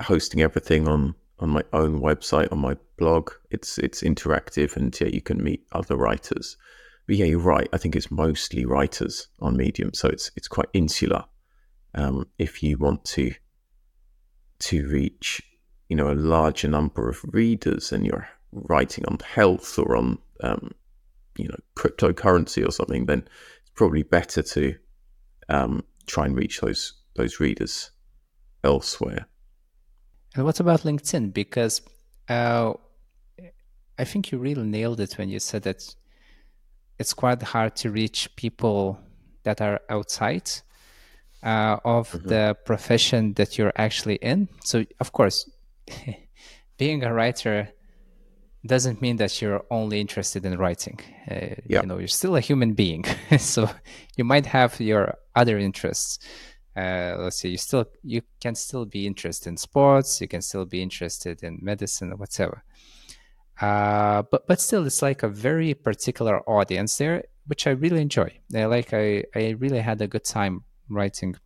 [0.00, 3.30] hosting everything on on my own website on my blog.
[3.50, 6.56] It's it's interactive and yeah, you can meet other writers.
[7.06, 7.68] But yeah, you're right.
[7.72, 11.24] I think it's mostly writers on Medium, so it's it's quite insular.
[11.94, 13.32] Um, if you want to
[14.60, 15.42] to reach
[15.88, 20.70] you know a larger number of readers and you're writing on health or on um,
[21.36, 23.20] you know cryptocurrency or something, then
[23.60, 24.74] it's probably better to
[25.48, 27.90] um, try and reach those those readers
[28.62, 29.26] elsewhere.
[30.34, 31.32] And what about LinkedIn?
[31.32, 31.80] Because
[32.28, 32.72] uh,
[33.98, 35.94] I think you really nailed it when you said that
[36.98, 38.98] it's quite hard to reach people
[39.44, 40.50] that are outside
[41.42, 42.28] uh, of mm-hmm.
[42.28, 44.48] the profession that you're actually in.
[44.64, 45.48] So, of course,
[46.78, 47.68] being a writer
[48.66, 50.98] doesn't mean that you're only interested in writing.
[51.30, 51.82] Uh, yep.
[51.82, 53.04] You know, you're still a human being,
[53.38, 53.68] so
[54.16, 56.18] you might have your other interests
[56.76, 60.64] uh, let's say you still you can still be interested in sports you can still
[60.64, 62.64] be interested in medicine or whatever.
[63.60, 68.30] Uh, but but still it's like a very particular audience there which i really enjoy.
[68.54, 71.36] I like i i really had a good time writing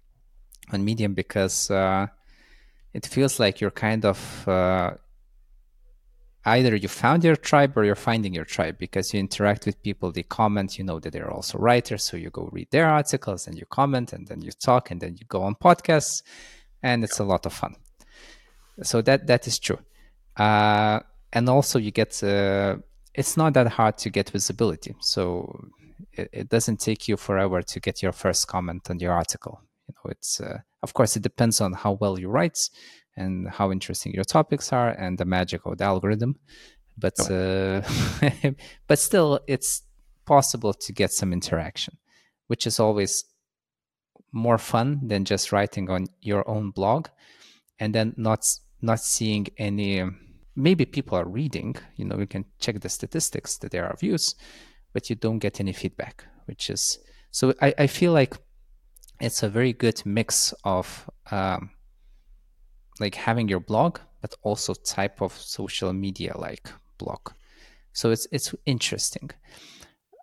[0.73, 2.07] on medium because uh,
[2.95, 4.93] it feels like you're kind of uh,
[6.45, 10.11] either you found your tribe or you're finding your tribe because you interact with people
[10.13, 13.59] they comment you know that they're also writers so you go read their articles and
[13.59, 16.23] you comment and then you talk and then you go on podcasts
[16.83, 17.75] and it's a lot of fun.
[18.83, 19.79] So that that is true.
[20.37, 21.01] Uh,
[21.33, 22.77] and also you get uh,
[23.15, 24.95] it's not that hard to get visibility.
[25.01, 25.69] So
[26.13, 29.61] it, it, doesn't take you forever to get your first comment on your article.
[29.89, 32.59] You know it's uh, of course it depends on how well you write
[33.19, 36.37] and how interesting your topics are and the magic of the algorithm.
[36.97, 37.83] But uh,
[38.89, 39.83] but still it's
[40.25, 41.97] possible to get some interaction
[42.49, 43.25] which is always
[44.33, 47.09] more fun than just writing on your own blog
[47.79, 48.47] and then not
[48.83, 50.05] not seeing any
[50.55, 54.35] maybe people are reading you know you can check the statistics that there are views
[54.93, 56.99] but you don't get any feedback which is
[57.31, 58.35] so i, I feel like
[59.21, 61.71] it's a very good mix of um,
[63.01, 67.33] like having your blog, but also type of social media like blog.
[67.93, 69.31] So it's it's interesting.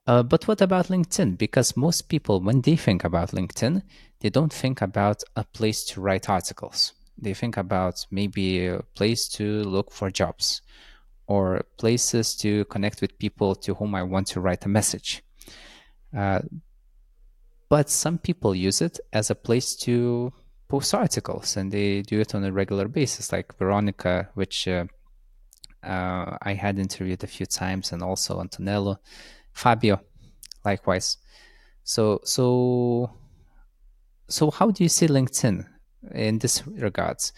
[0.08, 1.38] Uh, but what about LinkedIn?
[1.38, 3.82] Because most people, when they think about LinkedIn,
[4.20, 6.94] they don't think about a place to write articles.
[7.18, 10.62] They think about maybe a place to look for jobs
[11.28, 15.24] or places to connect with people to whom I want to write a message.
[16.16, 16.42] Uh,
[17.70, 20.32] but some people use it as a place to
[20.68, 24.86] post articles and they do it on a regular basis like veronica which uh,
[25.84, 28.98] uh, i had interviewed a few times and also antonello
[29.54, 30.02] fabio
[30.66, 31.18] likewise.
[31.84, 33.12] So so
[34.28, 35.66] so how do you see linkedin
[36.14, 37.32] in this regards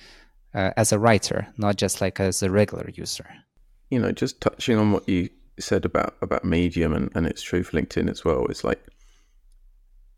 [0.54, 3.28] uh, as a writer not just like as a regular user?
[3.90, 7.64] You know just touching on what you said about about medium and, and it's true
[7.64, 8.82] for linkedin as well it's like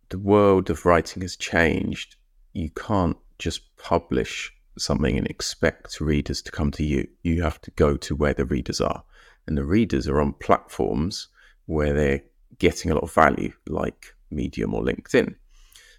[0.10, 2.16] the world of writing has changed
[2.54, 7.08] you can't just publish something and expect readers to come to you.
[7.24, 9.04] You have to go to where the readers are.
[9.48, 11.28] And the readers are on platforms
[11.66, 12.24] where they're
[12.60, 15.36] getting a lot of value, like Medium or LinkedIn.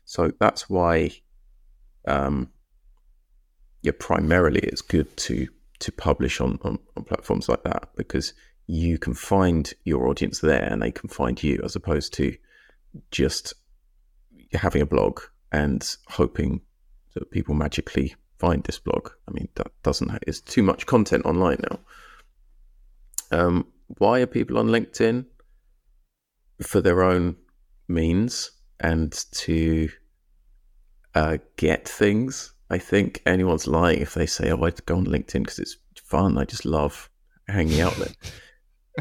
[0.05, 1.11] So that's why,
[2.07, 2.51] um,
[3.83, 5.49] yeah, primarily it's good to
[5.81, 8.35] to publish on, on, on platforms like that because
[8.67, 12.37] you can find your audience there and they can find you as opposed to
[13.11, 13.55] just
[14.53, 15.21] having a blog
[15.53, 16.61] and hoping
[17.15, 19.11] that people magically find this blog.
[19.29, 21.79] I mean, that doesn't, have, it's too much content online now.
[23.33, 23.67] Um,
[23.99, 25.27] why are people on LinkedIn?
[26.63, 27.37] For their own
[27.89, 29.89] means and to
[31.15, 32.53] uh, get things.
[32.71, 36.39] I think anyone's lying if they say, "Oh, I'd go on LinkedIn because it's fun.
[36.39, 37.11] I just love
[37.49, 38.13] hanging out there."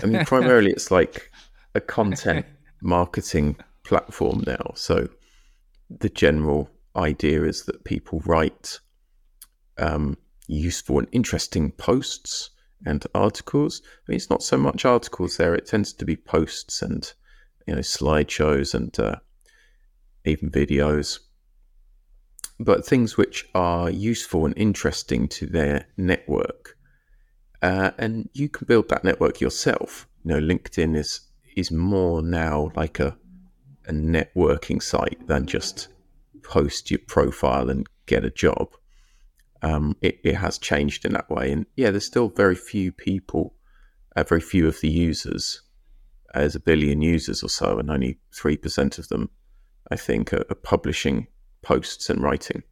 [0.01, 1.31] I mean, primarily it's like
[1.75, 2.45] a content
[2.81, 4.71] marketing platform now.
[4.75, 5.09] So
[5.89, 8.79] the general idea is that people write
[9.77, 10.17] um,
[10.47, 12.51] useful and interesting posts
[12.85, 13.81] and articles.
[13.85, 17.11] I mean, it's not so much articles there; it tends to be posts and
[17.67, 19.17] you know, slideshows and uh,
[20.25, 21.19] even videos.
[22.59, 26.77] But things which are useful and interesting to their network.
[27.61, 30.07] Uh, and you can build that network yourself.
[30.23, 31.21] You know, LinkedIn is
[31.55, 33.17] is more now like a
[33.89, 35.89] a networking site than just
[36.43, 38.75] post your profile and get a job.
[39.61, 41.51] Um, it, it has changed in that way.
[41.51, 43.55] And yeah, there's still very few people,
[44.15, 45.61] uh, very few of the users.
[46.33, 49.29] Uh, there's a billion users or so, and only 3% of them,
[49.91, 51.27] I think, are, are publishing
[51.61, 52.63] posts and writing.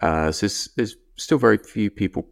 [0.00, 2.28] Uh, so there's, there's still very few people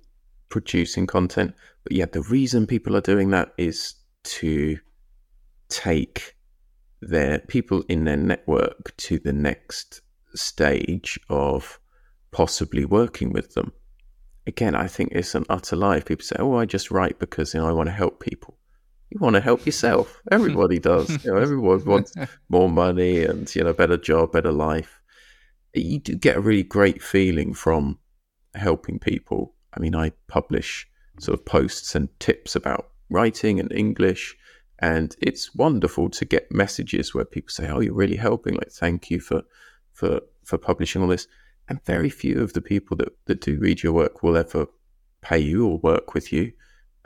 [0.51, 1.55] producing content.
[1.83, 3.95] But yeah, the reason people are doing that is
[4.25, 4.79] to
[5.69, 6.36] take
[7.01, 10.01] their people in their network to the next
[10.35, 11.79] stage of
[12.31, 13.73] possibly working with them.
[14.47, 16.01] Again, I think it's an utter lie.
[16.01, 18.59] People say, "Oh, I just write because you know I want to help people."
[19.11, 20.21] You want to help yourself.
[20.31, 21.25] Everybody does.
[21.25, 22.13] You know, everyone wants
[22.49, 25.01] more money and you know better job, better life.
[25.75, 27.99] You do get a really great feeling from
[28.55, 29.55] helping people.
[29.75, 30.89] I mean, I publish
[31.21, 34.37] sort of posts and tips about writing and English
[34.79, 38.55] and it's wonderful to get messages where people say, "Oh, you're really helping!
[38.55, 39.43] Like, thank you for
[39.93, 41.27] for for publishing all this."
[41.69, 44.67] And very few of the people that that do read your work will ever
[45.23, 46.53] pay you or work with you.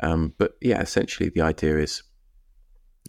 [0.02, 2.02] Um, but yeah, essentially, the idea is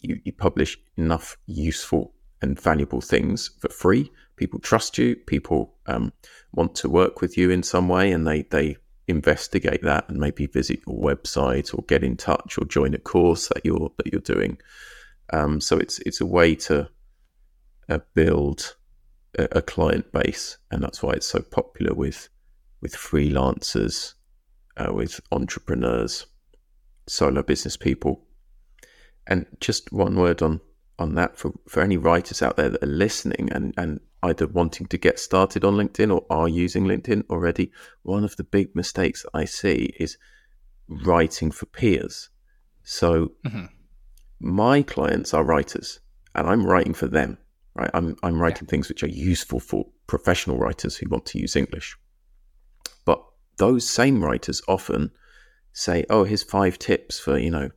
[0.01, 4.11] you, you publish enough useful and valuable things for free.
[4.35, 5.15] People trust you.
[5.15, 6.11] People um,
[6.53, 8.77] want to work with you in some way, and they they
[9.11, 13.47] investigate that and maybe visit your website or get in touch or join a course
[13.49, 14.57] that you're that you're doing.
[15.31, 16.89] Um, so it's it's a way to
[17.89, 18.75] uh, build
[19.37, 22.29] a, a, client base, and that's why it's so popular with
[22.81, 24.15] with freelancers,
[24.77, 26.25] uh, with entrepreneurs,
[27.07, 28.25] solo business people.
[29.27, 30.59] And just one word on
[31.01, 34.87] on that for, for any writers out there that are listening and, and either wanting
[34.87, 37.71] to get started on LinkedIn or are using LinkedIn already,
[38.03, 40.17] one of the big mistakes I see is
[40.87, 42.29] writing for peers.
[42.83, 43.65] So mm-hmm.
[44.39, 45.99] my clients are writers
[46.35, 47.37] and I'm writing for them.
[47.73, 47.89] Right?
[47.93, 48.71] I'm I'm writing yeah.
[48.71, 51.97] things which are useful for professional writers who want to use English.
[53.05, 53.23] But
[53.57, 55.11] those same writers often
[55.71, 57.69] say, "Oh, here's five tips for, you know,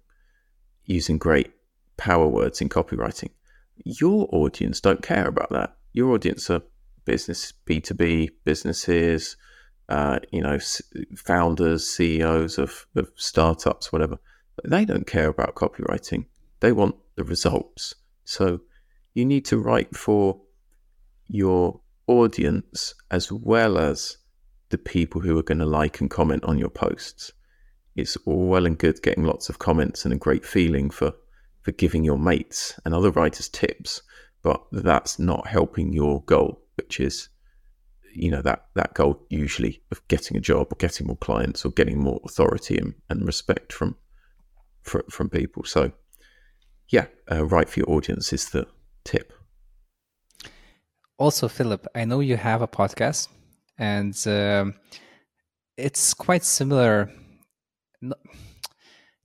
[0.85, 1.54] using great
[1.97, 3.31] power words in copywriting."
[3.85, 6.61] Your audience don't care about that your audience are
[7.07, 9.37] business B2B businesses,
[9.89, 10.59] uh, you know,
[11.17, 14.19] founders, CEOs of, of startups, whatever.
[14.65, 16.27] They don't care about copywriting.
[16.61, 17.95] They want the results.
[18.25, 18.61] So
[19.15, 20.41] you need to write for
[21.29, 24.19] your audience as well as
[24.71, 27.33] the people who are going to like and comment on your posts.
[27.95, 31.15] It's all well and good getting lots of comments and a great feeling for,
[31.65, 34.03] for giving your mates and other writers tips
[34.45, 37.31] but that's not helping your goal, which is
[38.15, 41.71] you know that that goal usually of getting a job or getting more clients or
[41.71, 43.97] getting more authority and, and respect from,
[44.83, 45.65] from from people.
[45.65, 45.93] So
[46.91, 48.67] yeah, uh, right for your audience is the
[49.03, 49.33] tip.
[51.17, 53.29] Also, Philip, I know you have a podcast,
[53.79, 54.75] and um,
[55.77, 57.11] it's quite similar.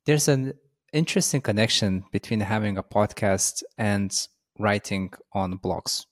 [0.06, 0.54] There's an
[0.94, 4.16] interesting connection between having a podcast and
[4.58, 6.06] writing on blogs.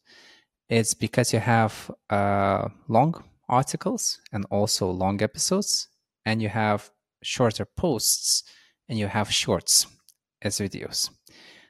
[0.69, 5.87] It's because you have uh, long articles and also long episodes,
[6.25, 6.89] and you have
[7.23, 8.43] shorter posts
[8.89, 9.87] and you have shorts
[10.41, 11.09] as videos.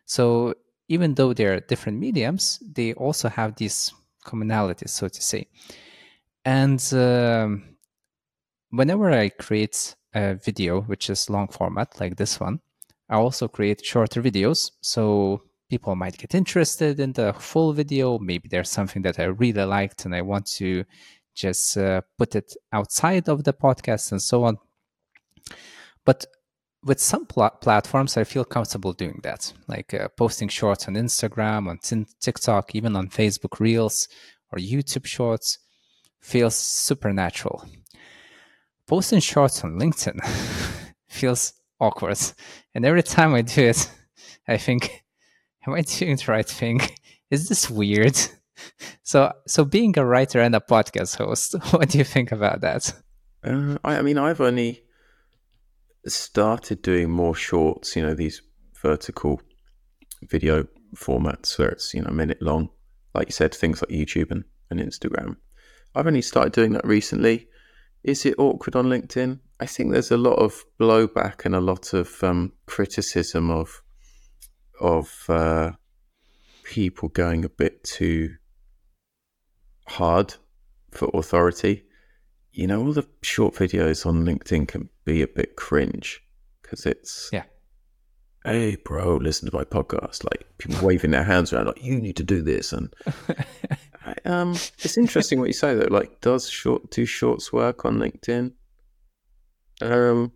[0.05, 0.53] So
[0.87, 3.93] even though they're different mediums, they also have these
[4.25, 5.47] commonalities, so to say.
[6.45, 7.75] And um,
[8.69, 12.59] whenever I create a video, which is long format like this one,
[13.09, 14.71] I also create shorter videos.
[14.81, 18.19] So people might get interested in the full video.
[18.19, 20.83] Maybe there's something that I really liked and I want to
[21.35, 24.57] just uh, put it outside of the podcast and so on.
[26.05, 26.25] But
[26.83, 31.67] with some pl- platforms, I feel comfortable doing that, like uh, posting shorts on Instagram,
[31.69, 34.07] on t- TikTok, even on Facebook Reels
[34.51, 35.59] or YouTube Shorts
[36.21, 37.65] feels supernatural.
[38.87, 40.19] Posting shorts on LinkedIn
[41.09, 42.19] feels awkward.
[42.73, 43.91] And every time I do it,
[44.47, 45.03] I think,
[45.67, 46.81] am I doing the right thing?
[47.31, 48.17] Is this weird?
[49.03, 52.93] So, so being a writer and a podcast host, what do you think about that?
[53.43, 54.83] Uh, I, I mean, I've only
[56.07, 57.95] started doing more shorts.
[57.95, 58.41] You know, these
[58.81, 59.41] vertical
[60.23, 60.65] video
[60.95, 62.69] formats where it's you know a minute long,
[63.13, 65.37] like you said, things like YouTube and, and Instagram.
[65.95, 67.47] I've only started doing that recently.
[68.07, 69.37] Is it awkward on LinkedIn?
[69.59, 73.83] I think there's a lot of blowback and a lot of um, criticism of
[74.79, 75.71] of uh,
[76.63, 78.35] people going a bit too
[79.87, 80.35] hard
[80.91, 81.83] for authority.
[82.53, 86.23] You know, all the short videos on LinkedIn can be a bit cringe
[86.61, 87.43] because it's yeah.
[88.45, 90.23] Hey, bro, listen to my podcast.
[90.23, 92.93] Like people waving their hands around, like you need to do this, and
[94.25, 95.87] um, it's interesting what you say though.
[95.89, 98.53] Like, does short do shorts work on LinkedIn?
[99.81, 100.31] Um,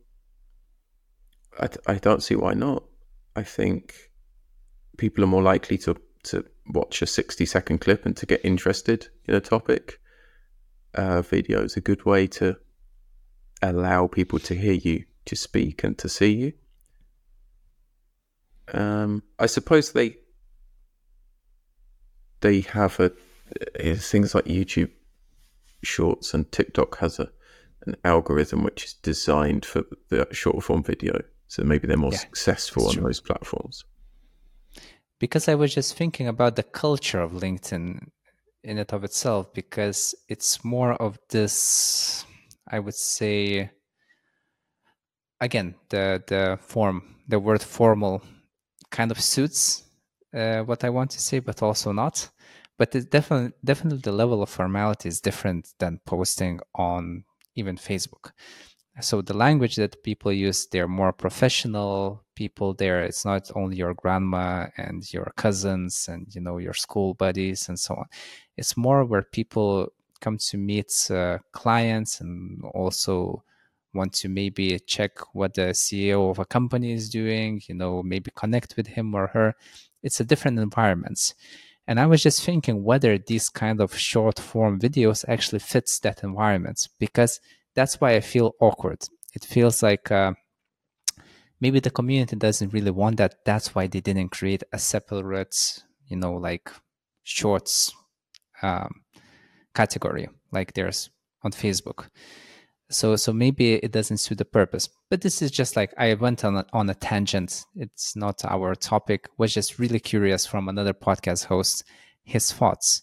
[1.59, 2.83] I I don't see why not.
[3.35, 4.11] I think
[4.97, 9.07] people are more likely to to watch a 60 second clip and to get interested
[9.27, 9.99] in a topic.
[10.93, 12.57] Uh, video is a good way to
[13.61, 16.53] allow people to hear you, to speak, and to see you.
[18.73, 20.17] Um, I suppose they
[22.41, 23.11] they have a
[23.97, 24.91] things like YouTube
[25.83, 27.29] Shorts and TikTok has a
[27.87, 32.19] an algorithm which is designed for the short form video, so maybe they're more yeah,
[32.19, 33.03] successful on true.
[33.03, 33.83] those platforms
[35.21, 38.07] because I was just thinking about the culture of LinkedIn
[38.63, 42.25] in and of itself, because it's more of this,
[42.67, 43.69] I would say,
[45.39, 48.23] again, the the form, the word formal,
[48.89, 49.83] kind of suits
[50.35, 52.27] uh, what I want to say, but also not.
[52.77, 57.23] But it definitely, definitely, the level of formality is different than posting on
[57.55, 58.31] even Facebook.
[58.99, 63.03] So the language that people use they're more professional people there.
[63.03, 67.79] It's not only your grandma and your cousins and you know your school buddies and
[67.79, 68.05] so on.
[68.57, 73.43] It's more where people come to meet uh, clients and also
[73.93, 78.31] want to maybe check what the ceo of a company is doing you know maybe
[78.35, 79.55] connect with him or her.
[80.03, 81.33] It's a different environment
[81.91, 86.23] and i was just thinking whether these kind of short form videos actually fits that
[86.23, 87.39] environment because
[87.75, 88.99] that's why I feel awkward.
[89.33, 90.33] It feels like uh,
[91.59, 93.35] maybe the community doesn't really want that.
[93.45, 95.55] That's why they didn't create a separate,
[96.07, 96.69] you know, like
[97.23, 97.93] shorts
[98.61, 99.03] um,
[99.73, 101.09] category like there's
[101.43, 102.09] on Facebook.
[102.91, 104.89] So so maybe it doesn't suit the purpose.
[105.09, 107.65] But this is just like I went on a, on a tangent.
[107.75, 109.29] It's not our topic.
[109.37, 111.83] Was just really curious from another podcast host
[112.23, 113.01] his thoughts.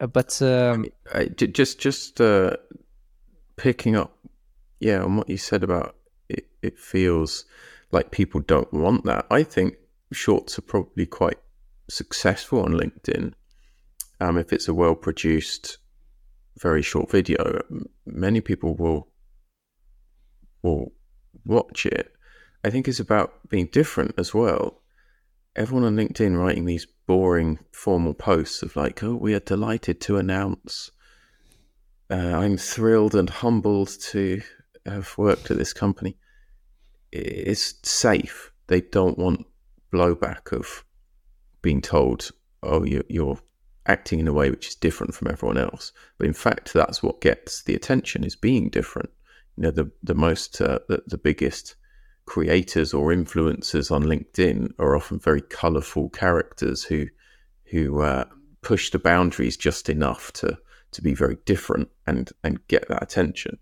[0.00, 2.56] Uh, but um, I, I, just just uh,
[3.56, 4.16] picking up,
[4.80, 5.96] yeah, on what you said about
[6.28, 7.44] it, it feels
[7.90, 9.26] like people don't want that.
[9.30, 9.74] I think
[10.12, 11.38] shorts are probably quite
[11.88, 13.34] successful on LinkedIn.
[14.20, 15.78] Um, if it's a well produced,
[16.58, 17.62] very short video,
[18.06, 19.08] many people will
[20.62, 20.92] will
[21.44, 22.12] watch it.
[22.64, 24.82] I think it's about being different as well.
[25.56, 30.16] Everyone on LinkedIn writing these boring formal posts of like, "Oh, we are delighted to
[30.18, 30.90] announce
[32.12, 34.42] uh, I'm thrilled and humbled to
[34.84, 36.18] have worked at this company.
[37.10, 38.52] It's safe.
[38.66, 39.46] They don't want
[39.90, 40.84] blowback of
[41.62, 42.30] being told,
[42.62, 43.38] "Oh, you're
[43.86, 47.20] acting in a way which is different from everyone else." But in fact, that's what
[47.20, 49.10] gets the attention: is being different.
[49.56, 51.76] You know, the the most uh, the, the biggest
[52.24, 57.06] creators or influencers on LinkedIn are often very colourful characters who
[57.70, 58.24] who uh,
[58.60, 60.58] push the boundaries just enough to
[60.92, 63.58] to be very different and and get that attention.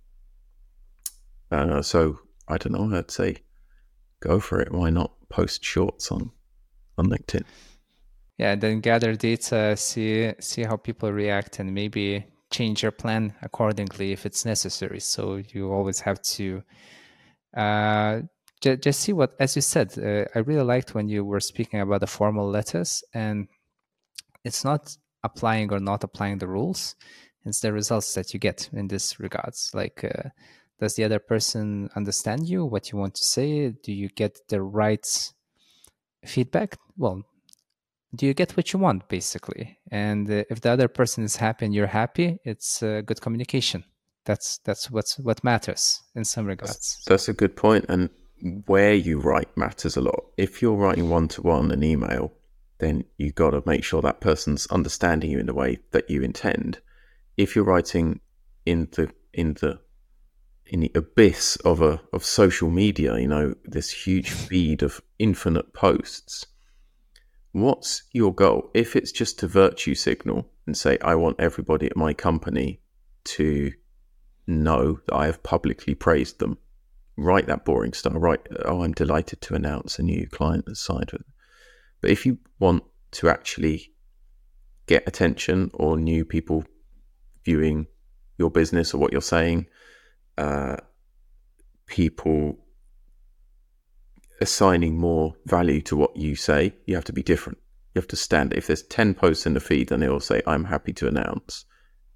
[1.50, 2.96] Uh, so I don't know.
[2.96, 3.36] I'd say
[4.20, 4.72] go for it.
[4.72, 6.30] Why not post shorts on
[6.98, 7.44] on LinkedIn?
[8.40, 14.12] Yeah, then gather data, see see how people react, and maybe change your plan accordingly
[14.12, 14.98] if it's necessary.
[15.00, 16.62] So you always have to
[17.54, 18.22] uh,
[18.62, 21.80] j- just see what, as you said, uh, I really liked when you were speaking
[21.80, 23.46] about the formal letters, and
[24.42, 26.96] it's not applying or not applying the rules.
[27.44, 29.70] It's the results that you get in this regards.
[29.74, 30.30] Like uh,
[30.80, 33.68] does the other person understand you what you want to say?
[33.68, 35.06] Do you get the right
[36.24, 36.78] feedback?
[36.96, 37.26] Well
[38.14, 39.78] do you get what you want basically?
[39.90, 43.84] And uh, if the other person is happy and you're happy it's uh, good communication.
[44.24, 46.74] That's that's what's what matters in some regards.
[46.74, 48.10] that's, that's a good point and
[48.66, 50.24] where you write matters a lot.
[50.36, 52.32] If you're writing one to one an email
[52.80, 56.22] then you got to make sure that person's understanding you in the way that you
[56.22, 56.80] intend.
[57.36, 58.20] If you're writing
[58.66, 59.78] in the in the
[60.66, 65.72] in the abyss of a of social media, you know, this huge feed of infinite
[65.72, 66.46] posts,
[67.52, 68.70] what's your goal?
[68.74, 72.80] If it's just to virtue signal and say, I want everybody at my company
[73.24, 73.72] to
[74.46, 76.58] know that I have publicly praised them,
[77.16, 78.12] write that boring stuff.
[78.16, 81.22] Write, oh, I'm delighted to announce a new client has signed with
[82.00, 83.92] but if you want to actually
[84.86, 86.64] get attention or new people
[87.44, 87.86] viewing
[88.38, 89.66] your business or what you're saying,
[90.38, 90.76] uh,
[91.86, 92.58] people
[94.40, 97.58] assigning more value to what you say, you have to be different.
[97.94, 98.52] You have to stand.
[98.52, 101.64] If there's 10 posts in the feed and they all say, I'm happy to announce,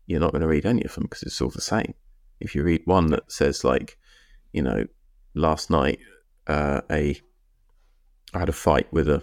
[0.07, 1.95] you're not going to read any of them because it's all the same.
[2.41, 3.99] If you read one that says, like,
[4.53, 4.87] you know,
[5.35, 5.99] last night,
[6.47, 7.21] uh, a
[8.35, 9.23] I had a fight with a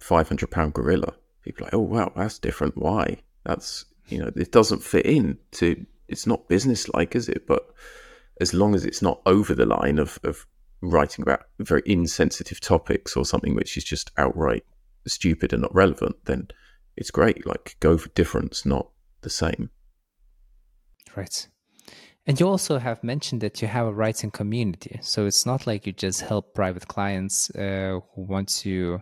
[0.00, 1.14] 500 pound gorilla.
[1.42, 2.76] People are like, oh, wow, that's different.
[2.76, 3.18] Why?
[3.44, 7.46] That's, you know, it doesn't fit in to, it's not business like, is it?
[7.46, 7.68] But
[8.40, 10.46] as long as it's not over the line of, of
[10.82, 14.64] writing about very insensitive topics or something which is just outright
[15.06, 16.48] stupid and not relevant, then
[16.96, 17.46] it's great.
[17.46, 18.90] Like go for difference, not
[19.22, 19.70] the same.
[21.14, 21.46] Right.
[22.26, 24.98] And you also have mentioned that you have a writing community.
[25.00, 29.00] So it's not like you just help private clients uh, who want to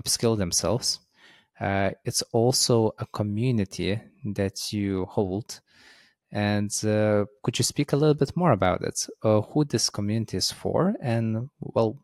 [0.00, 0.98] upskill themselves.
[1.60, 4.00] Uh, it's also a community
[4.34, 5.60] that you hold
[6.32, 9.06] and uh, could you speak a little bit more about it?
[9.22, 11.98] Uh, who this community is for, and well,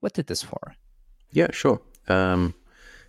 [0.00, 0.74] what did this for?
[1.32, 1.80] Yeah, sure.
[2.08, 2.54] Um,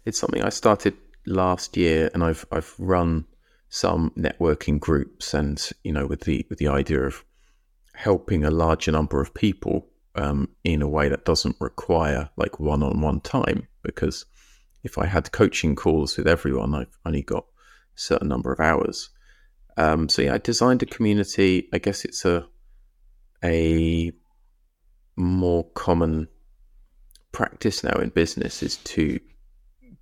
[0.05, 0.95] it's something I started
[1.25, 3.25] last year, and I've I've run
[3.69, 7.23] some networking groups, and you know, with the with the idea of
[7.93, 9.85] helping a larger number of people
[10.15, 14.25] um, in a way that doesn't require like one-on-one time, because
[14.83, 19.09] if I had coaching calls with everyone, I've only got a certain number of hours.
[19.79, 21.69] Um, so yeah, I designed a community.
[21.71, 22.45] I guess it's a
[23.41, 24.11] a
[25.15, 26.27] more common
[27.31, 29.21] practice now in business is to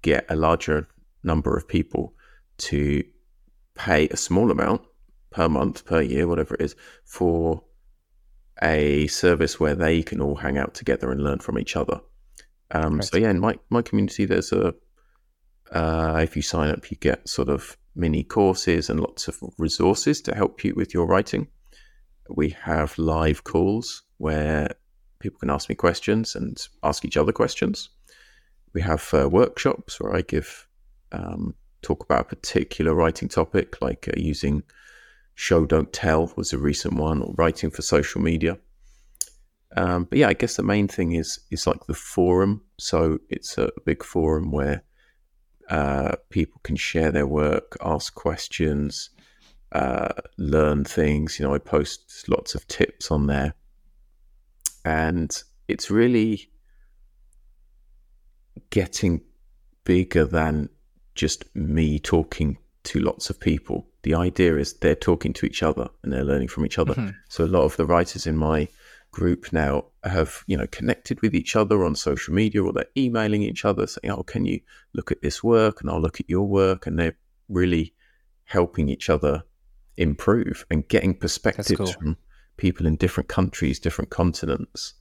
[0.01, 0.87] get a larger
[1.23, 2.15] number of people
[2.57, 3.03] to
[3.75, 4.81] pay a small amount
[5.29, 6.75] per month, per year, whatever it is,
[7.05, 7.63] for
[8.63, 12.01] a service where they can all hang out together and learn from each other.
[12.71, 13.03] Um, right.
[13.03, 14.73] So yeah, in my my community, there's a
[15.71, 20.21] uh, if you sign up, you get sort of mini courses and lots of resources
[20.21, 21.47] to help you with your writing.
[22.29, 24.69] We have live calls where
[25.19, 27.89] people can ask me questions and ask each other questions.
[28.73, 30.67] We have uh, workshops where I give
[31.11, 34.63] um, talk about a particular writing topic, like uh, using
[35.35, 38.57] show don't tell was a recent one, or writing for social media.
[39.75, 42.61] Um, but yeah, I guess the main thing is is like the forum.
[42.77, 44.83] So it's a big forum where
[45.69, 49.09] uh, people can share their work, ask questions,
[49.71, 51.39] uh, learn things.
[51.39, 53.53] You know, I post lots of tips on there,
[54.85, 55.31] and
[55.67, 56.49] it's really
[58.69, 59.21] getting
[59.83, 60.69] bigger than
[61.15, 63.87] just me talking to lots of people.
[64.03, 66.93] The idea is they're talking to each other and they're learning from each other.
[66.93, 67.09] Mm-hmm.
[67.29, 68.67] So a lot of the writers in my
[69.17, 73.41] group now have you know connected with each other on social media or they're emailing
[73.41, 74.59] each other saying oh can you
[74.93, 77.17] look at this work and i'll look at your work and they're
[77.49, 77.95] really
[78.43, 79.43] helping each other
[79.97, 81.87] improve and getting perspectives cool.
[81.87, 82.15] from
[82.57, 84.93] people in different countries different continents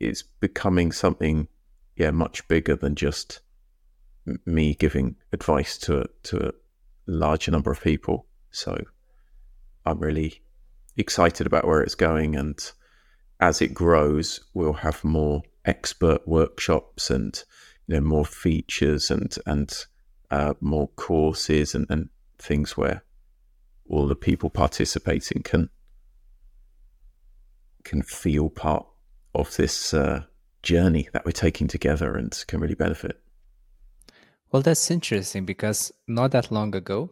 [0.00, 1.48] is becoming something
[1.96, 3.40] yeah much bigger than just
[4.44, 6.52] me giving advice to to a
[7.06, 8.76] larger number of people so
[9.86, 10.42] i'm really
[10.98, 12.72] excited about where it's going and
[13.40, 17.42] as it grows, we'll have more expert workshops and
[17.86, 19.86] you know more features and and
[20.30, 23.02] uh, more courses and, and things where
[23.88, 25.68] all the people participating can
[27.82, 28.86] can feel part
[29.34, 30.22] of this uh,
[30.62, 33.20] journey that we're taking together and can really benefit.
[34.52, 37.10] Well, that's interesting because not that long ago,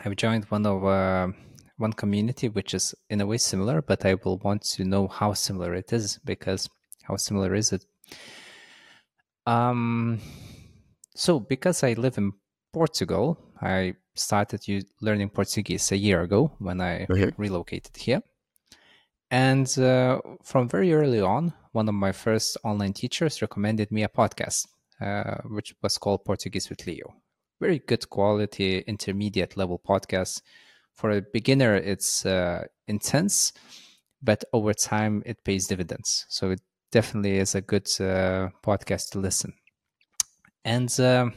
[0.00, 1.28] I've joined one of uh,
[1.76, 5.32] one community which is in a way similar, but I will want to know how
[5.32, 6.68] similar it is because
[7.02, 7.84] how similar is it?
[9.46, 10.20] Um,
[11.14, 12.32] so because I live in
[12.72, 17.32] Portugal, I started learning Portuguese a year ago when I okay.
[17.36, 18.22] relocated here.
[19.30, 24.08] And uh, from very early on, one of my first online teachers recommended me a
[24.08, 24.66] podcast,
[25.00, 27.14] uh, which was called Portuguese with Leo.
[27.60, 30.42] Very good quality, intermediate level podcast
[30.94, 33.52] for a beginner, it's uh, intense,
[34.22, 36.26] but over time, it pays dividends.
[36.28, 39.54] So it definitely is a good uh, podcast to listen.
[40.64, 41.30] And uh,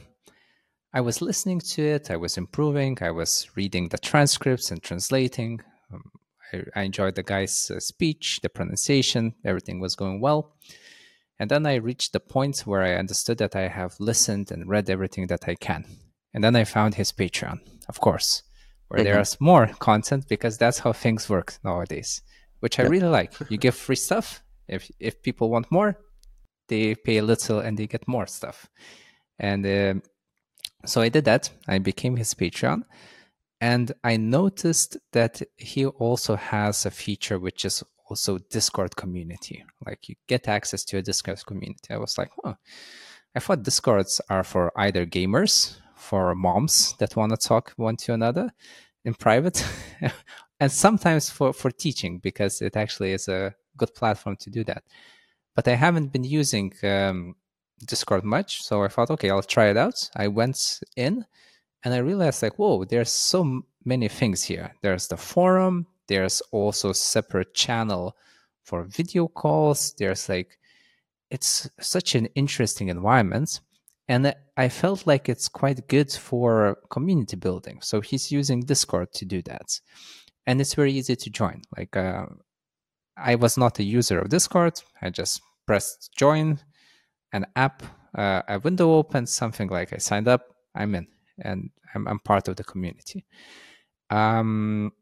[0.92, 5.60] I was listening to it, I was improving, I was reading the transcripts and translating.
[5.92, 6.12] Um,
[6.52, 10.54] I, I, enjoyed the guy's uh, speech, the pronunciation, everything was going well.
[11.40, 14.88] And then I reached the point where I understood that I have listened and read
[14.88, 15.84] everything that I can.
[16.32, 18.42] And then I found his Patreon, of course
[18.88, 19.12] where mm-hmm.
[19.12, 22.22] there's more content because that's how things work nowadays,
[22.60, 23.32] which I really like.
[23.50, 24.42] You give free stuff.
[24.68, 25.98] If if people want more,
[26.68, 28.68] they pay a little and they get more stuff.
[29.38, 29.94] And uh,
[30.84, 31.50] so I did that.
[31.68, 32.82] I became his Patreon.
[33.60, 39.64] And I noticed that he also has a feature which is also Discord community.
[39.84, 41.90] Like you get access to a Discord community.
[41.90, 42.54] I was like, oh,
[43.36, 48.12] I thought discords are for either gamers, for moms that want to talk one to
[48.12, 48.52] another
[49.04, 49.64] in private,
[50.60, 54.84] and sometimes for for teaching because it actually is a good platform to do that.
[55.54, 57.34] But I haven't been using um,
[57.84, 60.10] Discord much, so I thought, okay, I'll try it out.
[60.16, 61.24] I went in,
[61.82, 64.72] and I realized like, whoa, there's so many things here.
[64.82, 65.86] There's the forum.
[66.08, 68.16] There's also separate channel
[68.62, 69.94] for video calls.
[69.98, 70.58] There's like,
[71.30, 73.60] it's such an interesting environment.
[74.08, 77.80] And I felt like it's quite good for community building.
[77.82, 79.80] So he's using Discord to do that.
[80.46, 81.62] And it's very easy to join.
[81.76, 82.26] Like, uh,
[83.16, 84.80] I was not a user of Discord.
[85.02, 86.60] I just pressed join,
[87.32, 87.82] an app,
[88.14, 90.42] uh, a window opens, something like I signed up,
[90.74, 91.06] I'm in,
[91.40, 93.24] and I'm, I'm part of the community.
[94.10, 94.92] Um,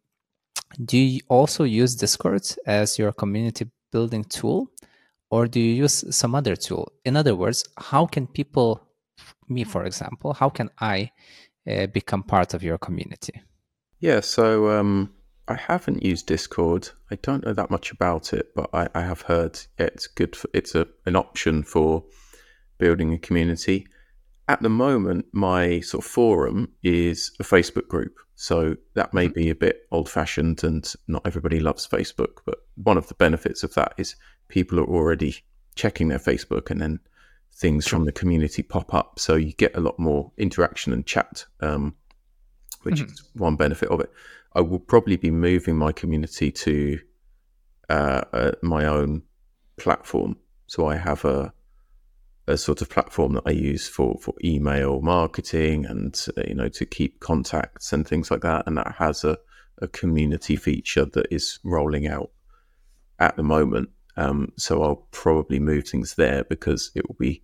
[0.84, 4.70] do you also use Discord as your community building tool,
[5.30, 6.90] or do you use some other tool?
[7.04, 8.80] In other words, how can people,
[9.48, 11.10] me for example, how can I
[11.70, 13.42] uh, become part of your community?
[14.00, 15.14] Yeah, so um,
[15.48, 16.90] I haven't used Discord.
[17.10, 20.36] I don't know that much about it, but I, I have heard it's good.
[20.36, 22.04] For, it's a an option for
[22.78, 23.86] building a community.
[24.48, 29.48] At the moment, my sort of forum is a Facebook group, so that may be
[29.48, 32.38] a bit old fashioned, and not everybody loves Facebook.
[32.44, 34.16] But one of the benefits of that is
[34.48, 35.36] people are already
[35.76, 37.00] checking their Facebook, and then
[37.56, 41.44] things from the community pop up, so you get a lot more interaction and chat,
[41.60, 41.94] um,
[42.82, 43.12] which mm-hmm.
[43.12, 44.10] is one benefit of it.
[44.54, 47.00] I will probably be moving my community to
[47.88, 49.22] uh, uh, my own
[49.76, 50.36] platform.
[50.66, 51.52] So I have a
[52.46, 56.68] a sort of platform that I use for for email marketing and uh, you know
[56.68, 59.38] to keep contacts and things like that, and that has a
[59.80, 62.30] a community feature that is rolling out
[63.18, 63.90] at the moment.
[64.16, 67.42] Um, so I'll probably move things there because it will be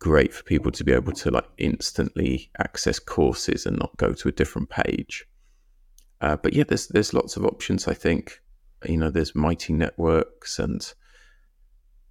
[0.00, 4.28] great for people to be able to like instantly access courses and not go to
[4.28, 5.26] a different page.
[6.20, 7.86] Uh, but yeah, there's there's lots of options.
[7.86, 8.40] I think
[8.84, 10.92] you know there's Mighty Networks and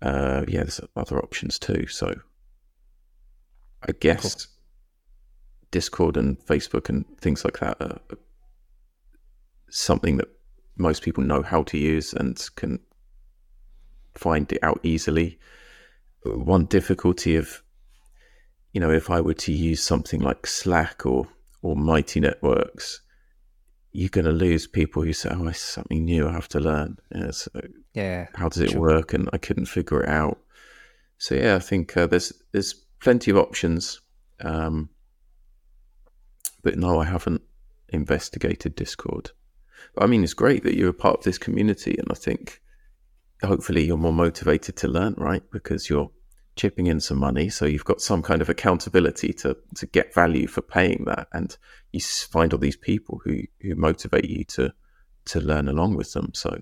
[0.01, 1.87] uh, yeah, there's other options too.
[1.87, 2.13] So
[3.83, 4.53] I guess cool.
[5.71, 7.99] Discord and Facebook and things like that are
[9.69, 10.27] something that
[10.77, 12.79] most people know how to use and can
[14.13, 15.39] find it out easily.
[16.23, 17.63] One difficulty of
[18.73, 21.27] you know if I were to use something like Slack or
[21.61, 23.01] or Mighty Networks
[23.91, 26.97] you're going to lose people who say, "Oh, it's something new I have to learn."
[27.13, 27.49] Yeah, so
[27.93, 28.27] yeah.
[28.35, 28.81] How does it sure.
[28.81, 29.13] work?
[29.13, 30.39] And I couldn't figure it out.
[31.17, 34.01] So yeah, I think uh, there's there's plenty of options,
[34.41, 34.89] um,
[36.63, 37.41] but no, I haven't
[37.89, 39.31] investigated Discord.
[39.95, 42.61] But I mean, it's great that you're a part of this community, and I think
[43.43, 45.43] hopefully you're more motivated to learn, right?
[45.51, 46.11] Because you're
[46.55, 50.47] chipping in some money, so you've got some kind of accountability to to get value
[50.47, 51.57] for paying that, and
[51.91, 54.73] you find all these people who who motivate you to
[55.25, 56.31] to learn along with them.
[56.33, 56.61] So,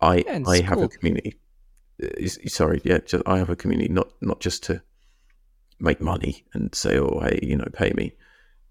[0.00, 1.38] I yeah, I have a community.
[2.02, 4.82] Uh, sorry, yeah, just, I have a community not not just to
[5.78, 8.12] make money and say, oh, hey, you know, pay me.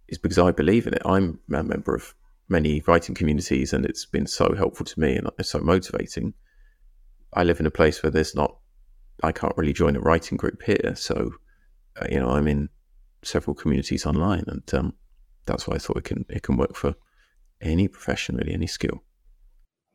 [0.08, 1.02] It's because I believe in it.
[1.06, 2.14] I'm a member of
[2.50, 6.34] many writing communities, and it's been so helpful to me and it's so motivating.
[7.34, 8.58] I live in a place where there's not
[9.24, 10.94] I can't really join a writing group here.
[10.96, 11.32] So,
[12.02, 12.70] uh, you know, I'm in
[13.24, 14.94] several communities online, and um,
[15.46, 16.96] that's why I thought it can it can work for
[17.62, 19.04] any profession, really, any skill.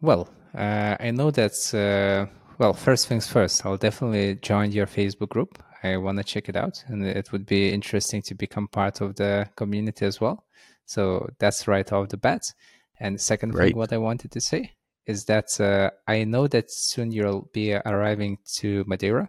[0.00, 2.26] Well, uh, I know that's uh,
[2.58, 2.72] well.
[2.72, 5.62] First things first, I'll definitely join your Facebook group.
[5.82, 9.16] I want to check it out, and it would be interesting to become part of
[9.16, 10.44] the community as well.
[10.86, 12.52] So that's right off the bat.
[12.98, 13.68] And second Great.
[13.68, 14.72] thing, what I wanted to say
[15.07, 19.28] is that uh, I know that soon you'll be arriving to Madeira.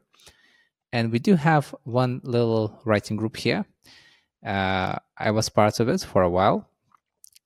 [0.93, 3.65] And we do have one little writing group here.
[4.45, 6.67] Uh, I was part of it for a while.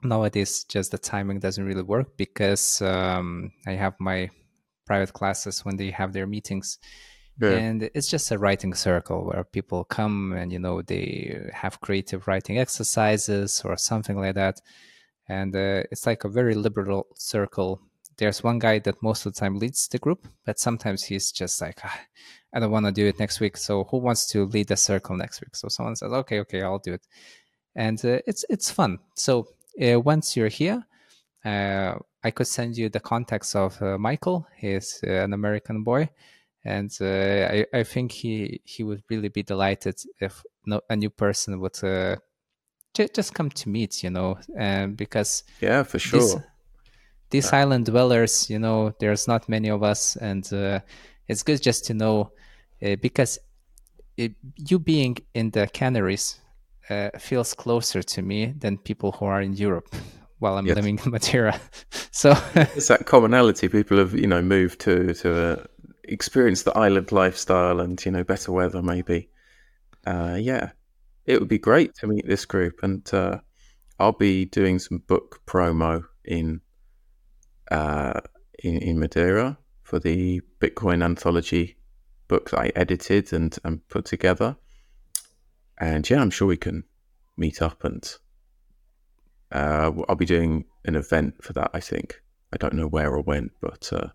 [0.03, 4.29] Nowadays, just the timing doesn't really work because um, I have my
[4.85, 6.79] private classes when they have their meetings.
[7.39, 7.49] Yeah.
[7.49, 12.27] And it's just a writing circle where people come and, you know, they have creative
[12.27, 14.61] writing exercises or something like that.
[15.27, 17.81] And uh, it's like a very liberal circle
[18.17, 21.61] there's one guy that most of the time leads the group, but sometimes he's just
[21.61, 21.99] like, ah,
[22.53, 23.57] I don't want to do it next week.
[23.57, 25.55] So who wants to lead the circle next week?
[25.55, 27.05] So someone says, okay, okay, I'll do it,
[27.75, 28.99] and uh, it's it's fun.
[29.15, 29.47] So
[29.81, 30.85] uh, once you're here,
[31.43, 34.47] uh, I could send you the contacts of uh, Michael.
[34.57, 36.09] He's uh, an American boy,
[36.63, 41.09] and uh, I I think he he would really be delighted if no, a new
[41.09, 41.77] person would.
[43.13, 44.37] just come to meet, you know,
[44.95, 46.21] because yeah, for sure.
[46.21, 46.37] This,
[47.29, 50.79] these island dwellers, you know, there's not many of us, and uh,
[51.27, 52.31] it's good just to know
[52.83, 53.39] uh, because
[54.17, 56.39] it, you being in the Canaries
[56.89, 59.93] uh, feels closer to me than people who are in Europe
[60.39, 60.75] while I'm yes.
[60.75, 61.59] living in Madeira.
[62.11, 63.67] so it's that commonality.
[63.69, 65.63] People have you know moved to to uh,
[66.03, 69.29] experience the island lifestyle and you know better weather maybe.
[70.05, 70.69] Uh, yeah,
[71.25, 73.39] it would be great to meet this group, and uh,
[73.99, 76.61] I'll be doing some book promo in
[77.71, 78.21] uh,
[78.59, 81.77] in, in Madeira for the Bitcoin anthology
[82.27, 84.55] book that I edited and, and put together.
[85.77, 86.83] And yeah, I'm sure we can
[87.37, 88.15] meet up and
[89.51, 91.71] uh, I'll be doing an event for that.
[91.73, 92.21] I think
[92.53, 94.07] I don't know where or when, but uh,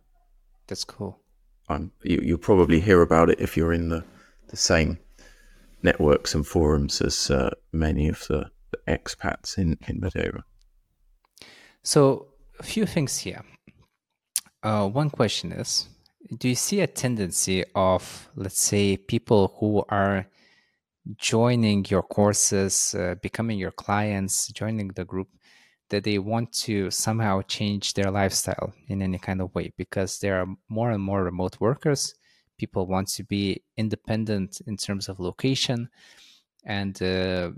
[0.67, 1.21] that's cool.
[1.69, 4.05] I'm, you, will probably hear about it if you're in the
[4.49, 4.99] the same
[5.83, 10.45] networks and forums as uh, many of the, the expats in in Madeira.
[11.83, 12.30] So
[12.61, 13.43] a few things here.
[14.63, 15.89] Uh, one question is
[16.39, 20.27] Do you see a tendency of, let's say, people who are
[21.17, 25.29] joining your courses, uh, becoming your clients, joining the group,
[25.89, 30.39] that they want to somehow change their lifestyle in any kind of way because there
[30.41, 32.15] are more and more remote workers.
[32.59, 35.89] People want to be independent in terms of location.
[36.65, 37.53] And, uh,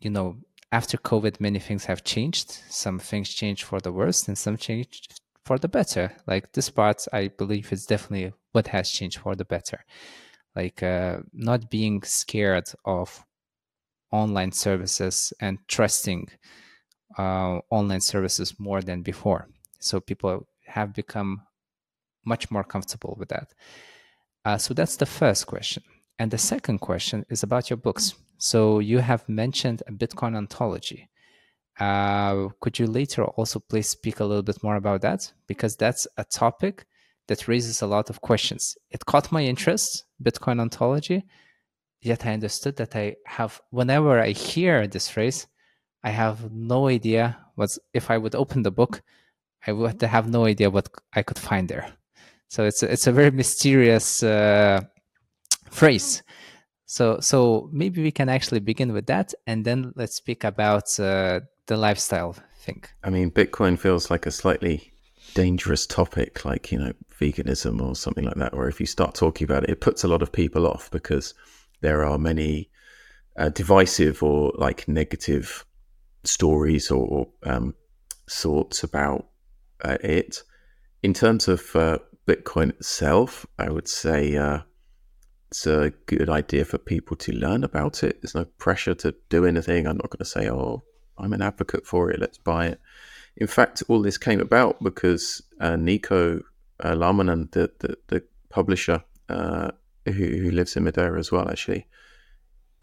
[0.00, 0.36] you know,
[0.72, 2.50] after COVID, many things have changed.
[2.68, 6.12] Some things changed for the worst and some changed for the better.
[6.26, 9.84] Like this part, I believe is definitely what has changed for the better.
[10.54, 13.24] Like uh, not being scared of
[14.12, 16.28] online services and trusting
[17.18, 19.48] uh, online services more than before.
[19.80, 21.42] So people have become
[22.24, 23.52] much more comfortable with that.
[24.44, 25.82] Uh, so that's the first question.
[26.18, 28.14] And the second question is about your books.
[28.40, 31.10] So you have mentioned a Bitcoin ontology.
[31.78, 35.30] Uh, could you later also please speak a little bit more about that?
[35.46, 36.86] Because that's a topic
[37.28, 38.78] that raises a lot of questions.
[38.90, 41.24] It caught my interest, Bitcoin ontology,
[42.00, 45.46] yet I understood that I have, whenever I hear this phrase,
[46.02, 49.02] I have no idea what, if I would open the book,
[49.66, 51.92] I would have no idea what I could find there.
[52.48, 54.80] So it's a, it's a very mysterious uh,
[55.70, 56.22] phrase.
[56.90, 61.38] So, so maybe we can actually begin with that, and then let's speak about uh,
[61.66, 62.82] the lifestyle thing.
[63.04, 64.92] I mean, Bitcoin feels like a slightly
[65.34, 68.56] dangerous topic, like you know, veganism or something like that.
[68.56, 71.32] Where if you start talking about it, it puts a lot of people off because
[71.80, 72.70] there are many
[73.36, 75.64] uh, divisive or like negative
[76.24, 77.76] stories or um,
[78.28, 79.28] thoughts about
[79.84, 80.42] uh, it.
[81.04, 84.62] In terms of uh, Bitcoin itself, I would say uh,
[85.50, 88.22] it's a good idea for people to learn about it.
[88.22, 89.86] There's no pressure to do anything.
[89.86, 90.84] I'm not going to say, oh,
[91.18, 92.80] I'm an advocate for it, let's buy it.
[93.36, 96.42] In fact, all this came about because uh, Niko
[96.78, 99.72] uh, Laamanen, the, the, the publisher uh,
[100.06, 101.86] who, who, lives in Madeira as well, actually,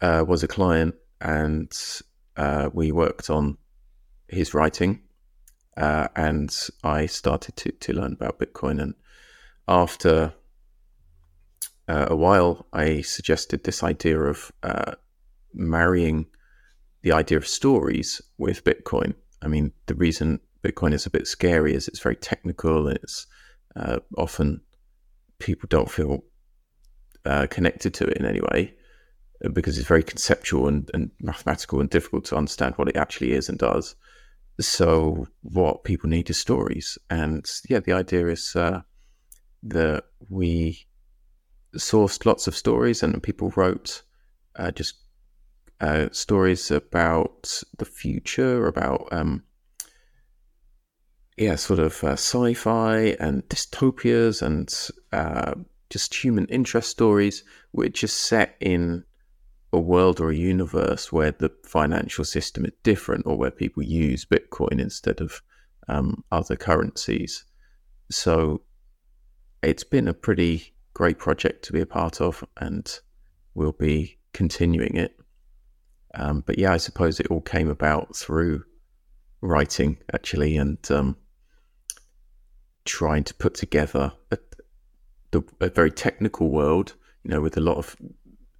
[0.02, 1.72] uh, was a client and
[2.36, 3.56] uh, we worked on
[4.28, 5.00] his writing.
[5.76, 6.54] Uh, and
[6.84, 8.82] I started to, to learn about Bitcoin.
[8.82, 8.94] And
[9.66, 10.34] after
[11.88, 14.92] uh, a while, I suggested this idea of uh,
[15.54, 16.26] marrying
[17.02, 19.14] the idea of stories with Bitcoin.
[19.42, 22.88] I mean, the reason Bitcoin is a bit scary is it's very technical.
[22.88, 23.26] And it's
[23.74, 24.60] uh, often
[25.38, 26.24] people don't feel
[27.24, 28.74] uh, connected to it in any way
[29.44, 33.32] uh, because it's very conceptual and, and mathematical and difficult to understand what it actually
[33.32, 33.94] is and does.
[34.60, 36.98] So, what people need is stories.
[37.08, 38.80] And yeah, the idea is uh,
[39.62, 40.87] that we
[41.76, 44.02] sourced lots of stories, and people wrote
[44.56, 44.94] uh, just
[45.80, 49.42] uh, stories about the future, about um,
[51.36, 54.74] yeah, sort of uh, sci-fi and dystopias, and
[55.12, 55.54] uh,
[55.90, 59.04] just human interest stories, which are set in
[59.72, 64.24] a world or a universe where the financial system is different, or where people use
[64.24, 65.42] Bitcoin instead of
[65.88, 67.44] um, other currencies.
[68.10, 68.62] So
[69.62, 72.98] it's been a pretty great project to be a part of, and
[73.54, 75.16] we'll be continuing it.
[76.14, 78.64] Um, but yeah, I suppose it all came about through
[79.40, 81.16] writing actually, and um,
[82.84, 84.38] trying to put together a,
[85.60, 86.96] a, very technical world.
[87.22, 87.94] You know, with a lot of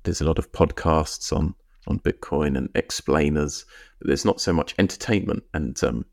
[0.05, 1.57] there's a lot of podcasts on
[1.89, 3.65] on Bitcoin and explainers,
[3.99, 6.05] but there's not so much entertainment and um,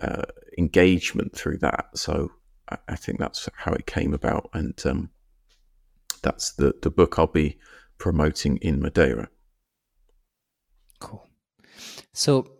[0.00, 0.22] uh,
[0.56, 1.86] engagement through that.
[1.94, 2.30] So
[2.70, 5.10] I, I, think that's how it came about, and um,
[6.22, 7.58] that's the, the book I'll be
[7.98, 9.28] promoting in Madeira.
[11.00, 11.28] Cool.
[12.12, 12.52] So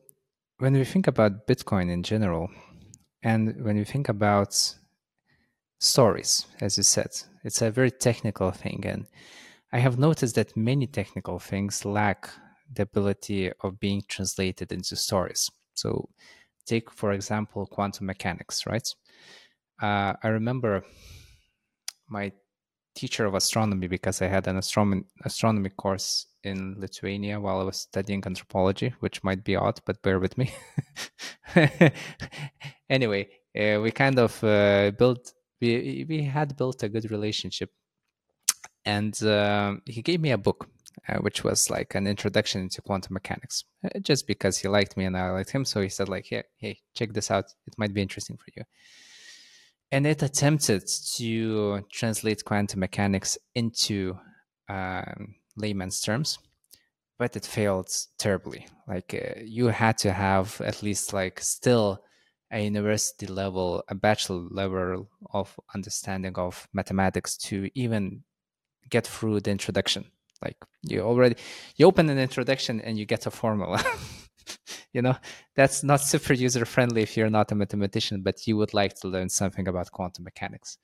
[0.59, 2.51] when we think about Bitcoin in general,
[3.23, 4.77] and when we think about
[5.79, 7.11] stories, as you said,
[7.45, 8.85] it's a very technical thing.
[8.87, 9.07] And
[9.73, 12.31] I have noticed that many technical things lack
[12.73, 15.51] the ability of being translated into stories.
[15.75, 16.09] So,
[16.67, 18.89] take for example quantum mechanics, right?
[19.81, 20.85] Uh, I remember
[22.09, 22.33] my
[22.95, 27.79] teacher of astronomy because I had an astronomy astronomy course in Lithuania while I was
[27.79, 30.53] studying anthropology, which might be odd, but bear with me.
[32.91, 33.29] anyway,
[33.59, 37.71] uh, we kind of uh, built we we had built a good relationship,
[38.85, 40.69] and uh, he gave me a book.
[41.09, 45.07] Uh, which was like an introduction into quantum mechanics, uh, just because he liked me
[45.07, 45.65] and I liked him.
[45.65, 47.47] So he said, like, "Hey, hey, check this out.
[47.67, 48.63] It might be interesting for you."
[49.93, 54.19] And it attempted to translate quantum mechanics into
[54.69, 56.39] um, layman's terms
[57.23, 57.89] but it failed
[58.19, 58.67] terribly.
[58.89, 62.03] Like uh, you had to have at least like still
[62.51, 68.25] a university level a bachelor level of understanding of mathematics to even
[68.91, 70.05] get through the introduction.
[70.43, 71.37] Like you already
[71.77, 73.81] you open an introduction and you get a formula
[74.93, 75.17] you know
[75.55, 79.09] that's not super user friendly if you're not a mathematician but you would like to
[79.09, 80.79] learn something about quantum mechanics.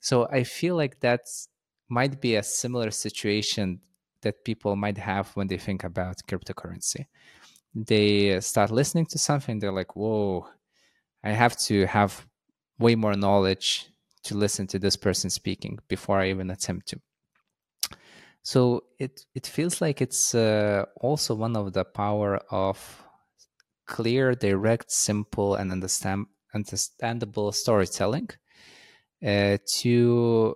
[0.00, 1.22] So i feel like that
[1.88, 3.80] might be a similar situation
[4.22, 7.06] that people might have when they think about cryptocurrency.
[7.74, 10.46] They start listening to something they're like whoa
[11.24, 12.26] i have to have
[12.78, 13.88] way more knowledge
[14.24, 17.00] to listen to this person speaking before i even attempt to
[18.44, 23.02] so it it feels like it's uh, also one of the power of
[23.86, 28.28] clear, direct, simple, and understand understandable storytelling
[29.26, 30.54] uh, to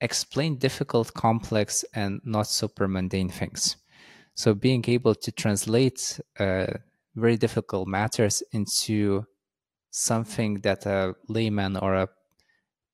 [0.00, 3.76] explain difficult, complex, and not super mundane things.
[4.34, 6.66] So being able to translate uh,
[7.16, 9.26] very difficult matters into
[9.90, 12.08] something that a layman or a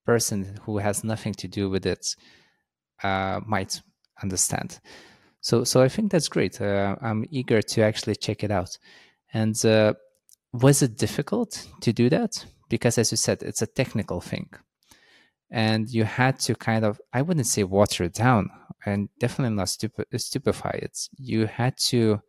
[0.06, 2.06] person who has nothing to do with it
[3.02, 3.80] uh, might
[4.22, 4.80] understand.
[5.40, 6.60] So, so I think that's great.
[6.60, 8.78] Uh, I'm eager to actually check it out.
[9.32, 9.94] And uh,
[10.52, 12.44] was it difficult to do that?
[12.68, 14.48] Because, as you said, it's a technical thing,
[15.50, 18.50] and you had to kind of I wouldn't say water it down,
[18.86, 20.98] and definitely not stup- stupefy it.
[21.18, 22.20] You had to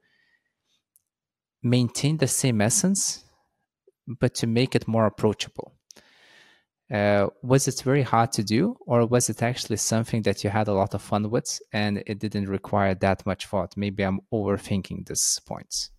[1.63, 3.24] maintain the same essence,
[4.07, 5.74] but to make it more approachable.
[6.91, 10.67] Uh, was it very hard to do, or was it actually something that you had
[10.67, 13.75] a lot of fun with and it didn't require that much thought?
[13.75, 15.89] Maybe I'm overthinking this point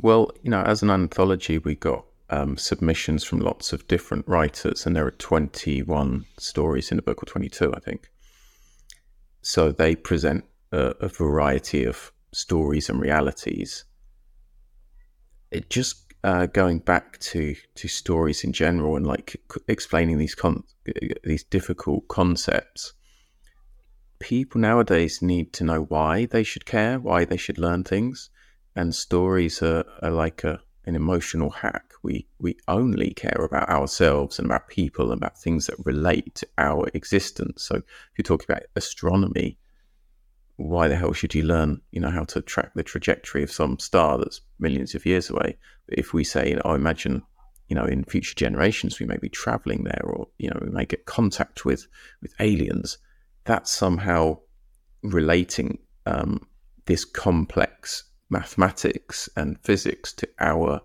[0.00, 4.84] Well, you know, as an anthology, we got um, submissions from lots of different writers,
[4.84, 8.10] and there are 21 stories in the book, or 22, I think.
[9.42, 13.84] So they present a, a variety of stories and realities.
[15.52, 19.36] It just uh, going back to to stories in general and like
[19.68, 20.64] explaining these con-
[21.22, 22.94] these difficult concepts
[24.24, 28.30] people nowadays need to know why they should care why they should learn things.
[28.74, 31.92] And stories are, are like a an emotional hack.
[32.02, 36.48] We we only care about ourselves and about people and about things that relate to
[36.56, 37.64] our existence.
[37.64, 39.58] So if you're talking about astronomy
[40.56, 43.78] why the hell should you learn, you know, how to track the trajectory of some
[43.78, 45.56] star that's millions of years away?
[45.88, 47.22] If we say, you oh, imagine,
[47.68, 50.84] you know, in future generations we may be traveling there, or you know, we may
[50.84, 51.86] get contact with
[52.22, 52.98] with aliens,
[53.44, 54.38] that's somehow
[55.02, 56.46] relating um,
[56.86, 60.80] this complex mathematics and physics to our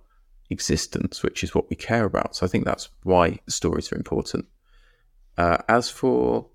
[0.49, 2.35] existence, which is what we care about.
[2.35, 4.45] So I think that's why stories are important.
[5.37, 6.47] Uh, as for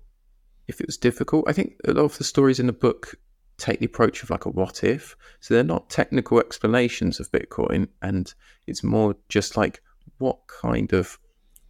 [0.67, 1.45] if it was difficult.
[1.47, 3.15] I think a lot of the stories in the book
[3.57, 5.15] take the approach of like a what if.
[5.39, 8.33] So they're not technical explanations of Bitcoin, and
[8.67, 9.81] it's more just like
[10.17, 11.17] what kind of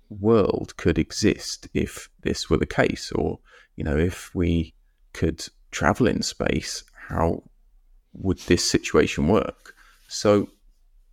[0.10, 3.40] world could exist if this were the case, or
[3.76, 4.74] you know, if we
[5.14, 7.44] could travel in space, how
[8.14, 9.76] would this situation work?
[10.08, 10.50] So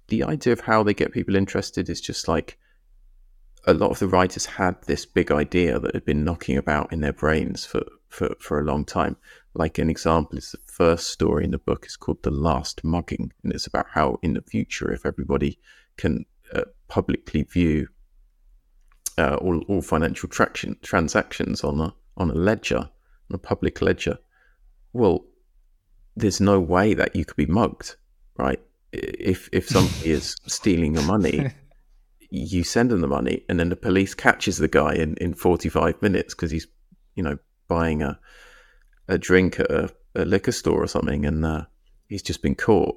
[0.09, 2.59] the idea of how they get people interested is just like
[3.67, 7.01] a lot of the writers had this big idea that had been knocking about in
[7.01, 9.17] their brains for, for, for a long time.
[9.55, 13.33] Like an example is the first story in the book is called The Last Mugging,
[13.45, 15.59] and it's about how in the future, if everybody
[15.97, 17.89] can uh, publicly view
[19.19, 24.19] uh, all, all financial traction, transactions on a on a ledger, on a public ledger,
[24.93, 25.25] well,
[26.17, 27.97] there's no way that you could be mugged,
[28.37, 28.61] right?
[28.93, 31.51] If if somebody is stealing your money,
[32.35, 36.01] you send them the money, and then the police catches the guy in, in 45
[36.01, 36.67] minutes because he's,
[37.15, 38.19] you know, buying a
[39.09, 41.65] a drink at a, a liquor store or something, and uh,
[42.09, 42.97] he's just been caught.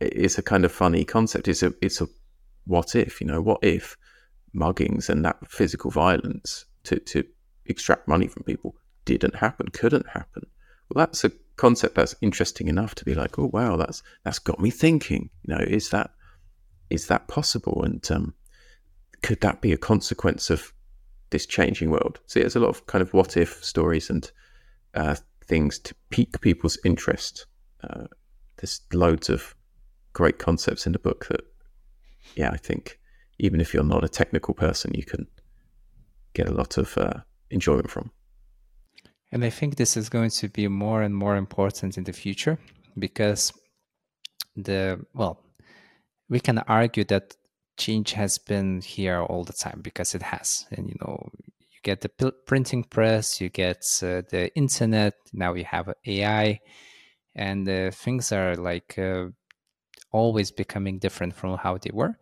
[0.00, 1.48] It's a kind of funny concept.
[1.48, 2.08] It's a it's a
[2.64, 3.98] what if, you know, what if
[4.54, 7.24] muggings and that physical violence to to
[7.66, 8.74] extract money from people
[9.04, 10.46] didn't happen, couldn't happen.
[10.88, 14.60] Well, that's a concept that's interesting enough to be like, oh wow, that's that's got
[14.60, 15.28] me thinking.
[15.42, 16.12] You know, is that
[16.90, 17.82] is that possible?
[17.84, 18.34] And um,
[19.22, 20.72] could that be a consequence of
[21.30, 22.20] this changing world?
[22.26, 24.30] See, there's a lot of kind of what if stories and
[24.94, 27.46] uh, things to pique people's interest.
[27.82, 28.06] Uh,
[28.56, 29.54] there's loads of
[30.12, 31.42] great concepts in the book that,
[32.34, 32.98] yeah, I think
[33.38, 35.26] even if you're not a technical person, you can
[36.34, 37.20] get a lot of uh,
[37.50, 38.10] enjoyment from.
[39.32, 42.58] And I think this is going to be more and more important in the future
[42.98, 43.52] because
[44.56, 45.44] the, well,
[46.30, 47.36] we can argue that
[47.76, 50.66] change has been here all the time because it has.
[50.70, 51.28] And, you know,
[51.58, 56.60] you get the printing press, you get uh, the internet, now we have AI,
[57.34, 59.26] and uh, things are like uh,
[60.12, 62.16] always becoming different from how they were.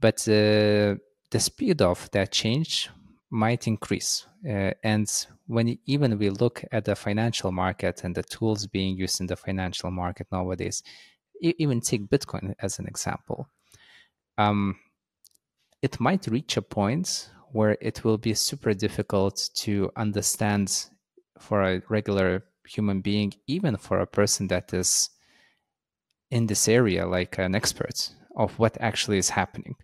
[0.00, 0.96] But uh,
[1.30, 2.88] the speed of that change
[3.30, 4.26] might increase.
[4.48, 5.08] Uh, and
[5.46, 9.36] when even we look at the financial market and the tools being used in the
[9.36, 10.82] financial market nowadays,
[11.40, 13.48] even take Bitcoin as an example,
[14.38, 14.76] um,
[15.82, 20.86] it might reach a point where it will be super difficult to understand
[21.38, 25.10] for a regular human being, even for a person that is
[26.30, 29.74] in this area, like an expert, of what actually is happening.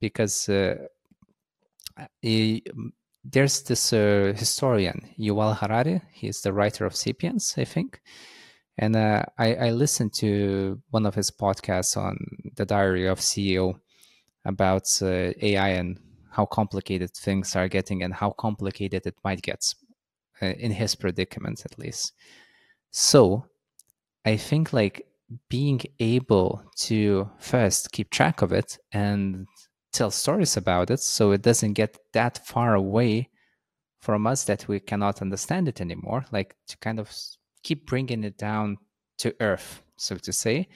[0.00, 0.76] Because uh,
[2.22, 2.64] he,
[3.24, 6.00] there's this uh, historian, Yuval Harari.
[6.12, 8.00] He's the writer of *Sapiens*, I think.
[8.78, 12.18] And uh, I, I, listened to one of his podcasts on
[12.56, 13.80] the Diary of CEO
[14.44, 15.98] about uh, AI and
[16.30, 19.64] how complicated things are getting and how complicated it might get
[20.42, 22.12] uh, in his predicament, at least.
[22.90, 23.46] So
[24.26, 25.06] I think like
[25.48, 29.46] being able to first keep track of it and
[29.92, 33.30] tell stories about it so it doesn't get that far away
[34.00, 37.10] from us that we cannot understand it anymore like to kind of
[37.66, 38.78] keep bringing it down
[39.18, 40.68] to earth so to say.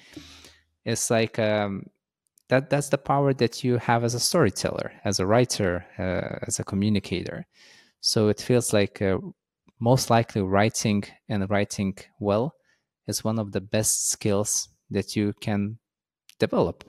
[0.84, 1.86] It's like um,
[2.48, 6.58] that that's the power that you have as a storyteller as a writer uh, as
[6.58, 7.46] a communicator.
[8.00, 9.18] So it feels like uh,
[9.78, 12.54] most likely writing and writing well
[13.06, 15.78] is one of the best skills that you can
[16.38, 16.84] develop.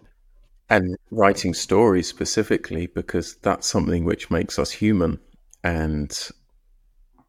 [0.70, 5.20] And writing stories specifically because that's something which makes us human
[5.64, 6.18] and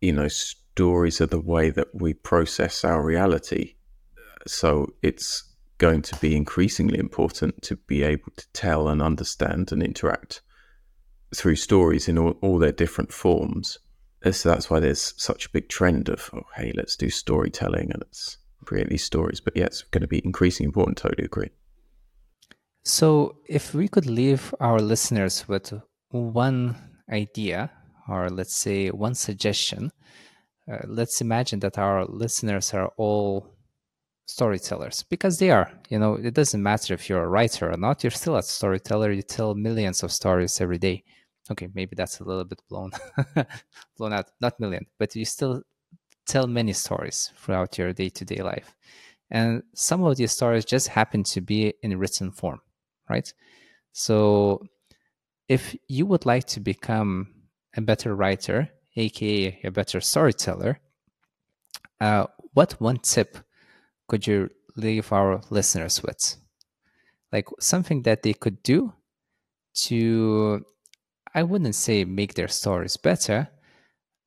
[0.00, 0.28] you know
[0.72, 3.74] stories are the way that we process our reality.
[4.46, 5.44] So it's
[5.76, 10.40] going to be increasingly important to be able to tell and understand and interact
[11.34, 13.78] through stories in all, all their different forms.
[14.24, 17.90] Uh, so that's why there's such a big trend of oh hey let's do storytelling
[17.90, 19.40] and let's create these stories.
[19.40, 21.50] But yeah it's going to be increasingly important totally agree.
[22.84, 25.72] So, if we could leave our listeners with
[26.10, 26.76] one
[27.12, 27.70] idea,
[28.08, 29.92] or let's say one suggestion,
[30.70, 33.54] uh, let's imagine that our listeners are all
[34.26, 35.70] storytellers because they are.
[35.88, 39.10] You know, it doesn't matter if you're a writer or not, you're still a storyteller.
[39.10, 41.04] You tell millions of stories every day.
[41.50, 42.92] Okay, maybe that's a little bit blown,
[43.98, 45.62] blown out, not million, but you still
[46.26, 48.76] tell many stories throughout your day to day life.
[49.30, 52.60] And some of these stories just happen to be in written form
[53.12, 53.32] right?
[53.92, 54.62] So
[55.48, 57.28] if you would like to become
[57.76, 60.80] a better writer, aka a better storyteller,
[62.00, 63.38] uh, what one tip
[64.08, 66.36] could you leave our listeners with?
[67.32, 68.92] Like something that they could do
[69.84, 70.64] to,
[71.34, 73.48] I wouldn't say make their stories better,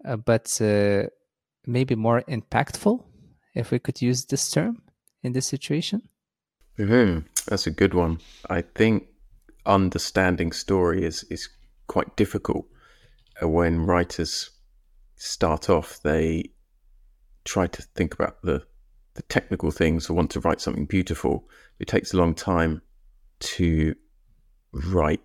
[0.03, 1.03] uh, but uh,
[1.67, 3.03] maybe more impactful,
[3.53, 4.81] if we could use this term
[5.23, 6.01] in this situation?
[6.77, 7.27] Mm-hmm.
[7.47, 8.19] That's a good one.
[8.49, 9.07] I think
[9.65, 11.49] understanding story is is
[11.87, 12.65] quite difficult.
[13.41, 14.51] Uh, when writers
[15.15, 16.51] start off, they
[17.43, 18.65] try to think about the
[19.15, 21.47] the technical things or want to write something beautiful.
[21.79, 22.81] It takes a long time
[23.39, 23.95] to
[24.73, 25.21] write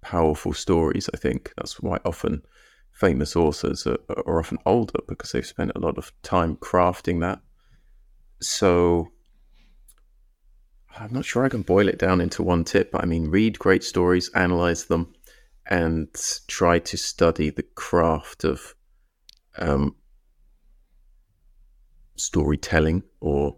[0.00, 1.10] powerful stories.
[1.12, 2.42] I think that's why often
[2.92, 7.40] famous authors are, are often older because they've spent a lot of time crafting that.
[8.40, 9.08] So
[10.98, 13.58] I'm not sure I can boil it down into one tip, but I mean, read
[13.58, 15.12] great stories, analyze them,
[15.66, 16.08] and
[16.46, 18.75] try to study the craft of
[19.58, 19.94] um,
[22.16, 23.56] storytelling or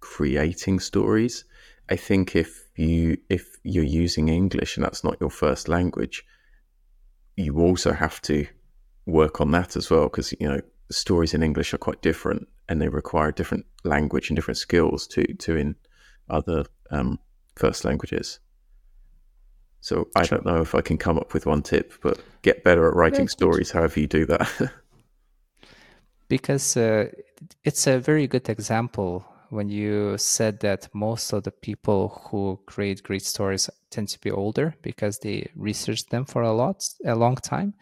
[0.00, 1.44] creating stories.
[1.88, 6.24] I think if you if you're using English and that's not your first language,
[7.36, 8.46] you also have to
[9.06, 10.60] work on that as well because you know
[10.90, 15.24] stories in English are quite different and they require different language and different skills to
[15.34, 15.74] to in
[16.28, 17.18] other um,
[17.56, 18.38] first languages.
[19.80, 22.86] So I don't know if I can come up with one tip, but get better
[22.86, 24.72] at writing stories, however you do that.
[26.30, 27.08] because uh,
[27.62, 33.02] it's a very good example when you said that most of the people who create
[33.02, 37.34] great stories tend to be older because they researched them for a lot a long
[37.36, 37.74] time.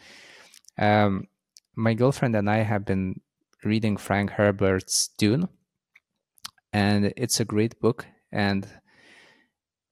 [0.79, 1.29] Um,
[1.79, 3.21] my girlfriend and i have been
[3.63, 5.49] reading frank herbert's dune
[6.73, 8.67] and it's a great book and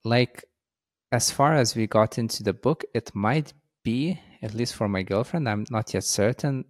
[0.04, 0.44] like
[1.12, 3.52] as far as we got into the book it might
[3.84, 6.64] be at least for my girlfriend i'm not yet certain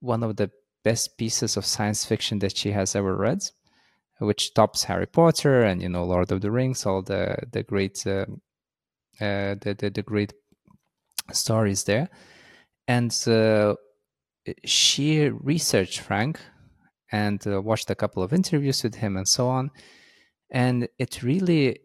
[0.00, 0.50] one of the
[0.88, 3.42] best pieces of science fiction that she has ever read
[4.18, 8.06] which tops Harry Potter and you know Lord of the Rings, all the the great
[8.06, 8.26] uh,
[9.20, 10.32] uh, the, the, the great
[11.32, 12.08] stories there,
[12.86, 13.74] and uh,
[14.64, 16.40] she researched Frank
[17.10, 19.70] and uh, watched a couple of interviews with him and so on,
[20.50, 21.80] and it really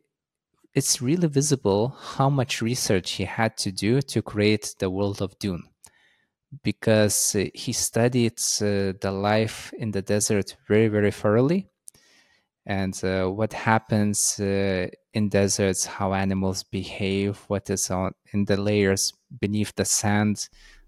[0.73, 5.37] it's really visible how much research he had to do to create the world of
[5.37, 5.63] Dune
[6.61, 11.67] because uh, he studied uh, the life in the desert very very thoroughly
[12.65, 18.57] and uh, what happens uh, in deserts, how animals behave, what is on in the
[18.57, 20.47] layers beneath the sand,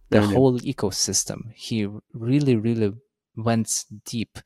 [0.10, 0.74] the yeah, whole yeah.
[0.74, 1.52] ecosystem.
[1.54, 2.94] He really, really
[3.36, 4.40] went deep.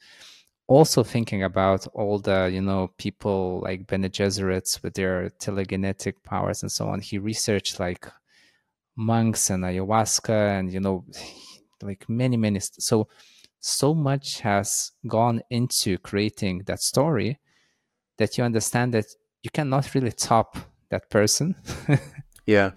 [0.67, 6.61] Also thinking about all the, you know, people like Bene Gesserits with their telekinetic powers
[6.61, 6.99] and so on.
[6.99, 8.07] He researched like
[8.99, 11.05] monks and ayahuasca and, you know,
[11.81, 12.59] like many, many.
[12.59, 13.07] St- so
[13.61, 17.39] so much has gone into creating that story
[18.17, 19.05] that you understand that
[19.43, 20.57] you cannot really top
[20.89, 21.55] that person.
[22.45, 22.71] yeah.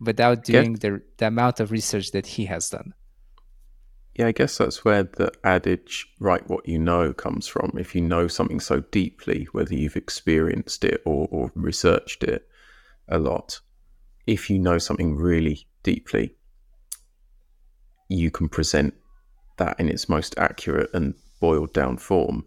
[0.00, 2.94] Without doing Get- the, the amount of research that he has done.
[4.14, 7.72] Yeah, I guess that's where the adage, write what you know, comes from.
[7.78, 12.48] If you know something so deeply, whether you've experienced it or, or researched it
[13.06, 13.60] a lot,
[14.28, 16.36] if you know something really deeply,
[18.08, 18.92] you can present
[19.56, 22.44] that in its most accurate and boiled down form.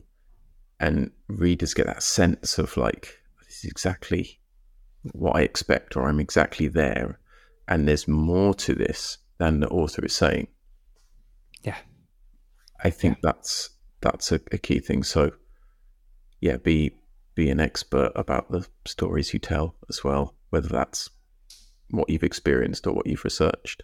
[0.79, 4.39] And readers get that sense of like, this is exactly
[5.13, 7.19] what I expect, or I'm exactly there.
[7.67, 10.49] And there's more to this than the author is saying.
[11.63, 11.77] Yeah.
[12.83, 13.31] I think yeah.
[13.31, 13.71] that's
[14.01, 15.01] that's a, a key thing.
[15.01, 15.31] So
[16.41, 16.91] yeah, be
[17.33, 21.09] be an expert about the stories you tell as well, whether that's
[21.91, 23.83] what you've experienced or what you've researched.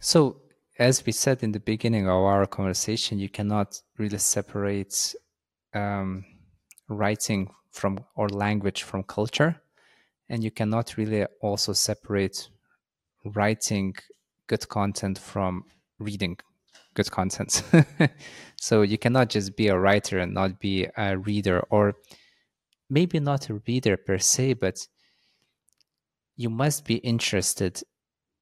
[0.00, 0.42] So
[0.78, 5.14] as we said in the beginning of our conversation, you cannot really separate
[5.74, 6.24] um,
[6.88, 9.60] writing from or language from culture,
[10.28, 12.48] and you cannot really also separate
[13.24, 13.94] writing
[14.46, 15.64] good content from
[15.98, 16.38] reading
[16.94, 17.62] good content.
[18.56, 21.94] so you cannot just be a writer and not be a reader, or
[22.88, 24.86] maybe not a reader per se, but
[26.38, 27.82] you must be interested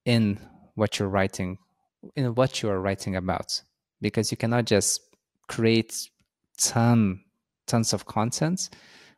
[0.05, 0.39] in
[0.75, 1.57] what you're writing
[2.15, 3.61] in what you are writing about
[3.99, 5.01] because you cannot just
[5.47, 6.07] create
[6.57, 7.19] ton
[7.65, 8.69] tons of content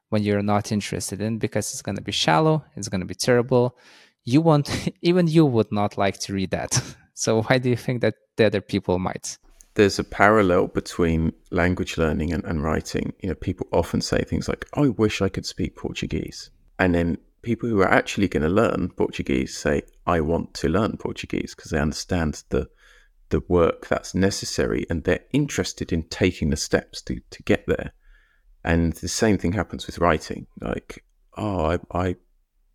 [0.08, 3.14] when you're not interested in because it's going to be shallow it's going to be
[3.14, 3.78] terrible.
[4.24, 6.82] You want even you would not like to read that.
[7.16, 9.38] So why do you think that the other people might?
[9.74, 13.12] There's a parallel between language learning and, and writing.
[13.20, 16.50] You know people often say things like i wish i could speak portuguese.
[16.82, 20.98] And then people who are actually going to learn portuguese say i want to learn
[20.98, 22.68] portuguese because they understand the
[23.30, 27.94] the work that's necessary and they're interested in taking the steps to, to get there.
[28.64, 30.48] And the same thing happens with writing.
[30.60, 31.06] Like,
[31.38, 32.16] oh, I, I,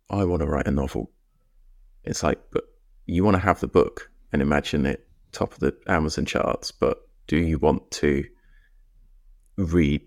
[0.09, 1.11] I want to write a novel.
[2.03, 2.63] It's like, but
[3.05, 6.97] you want to have the book and imagine it top of the Amazon charts, but
[7.27, 8.23] do you want to
[9.57, 10.01] read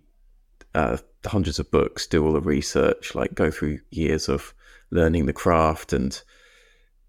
[0.74, 4.54] uh, hundreds of books, do all the research, like go through years of
[4.90, 6.22] learning the craft and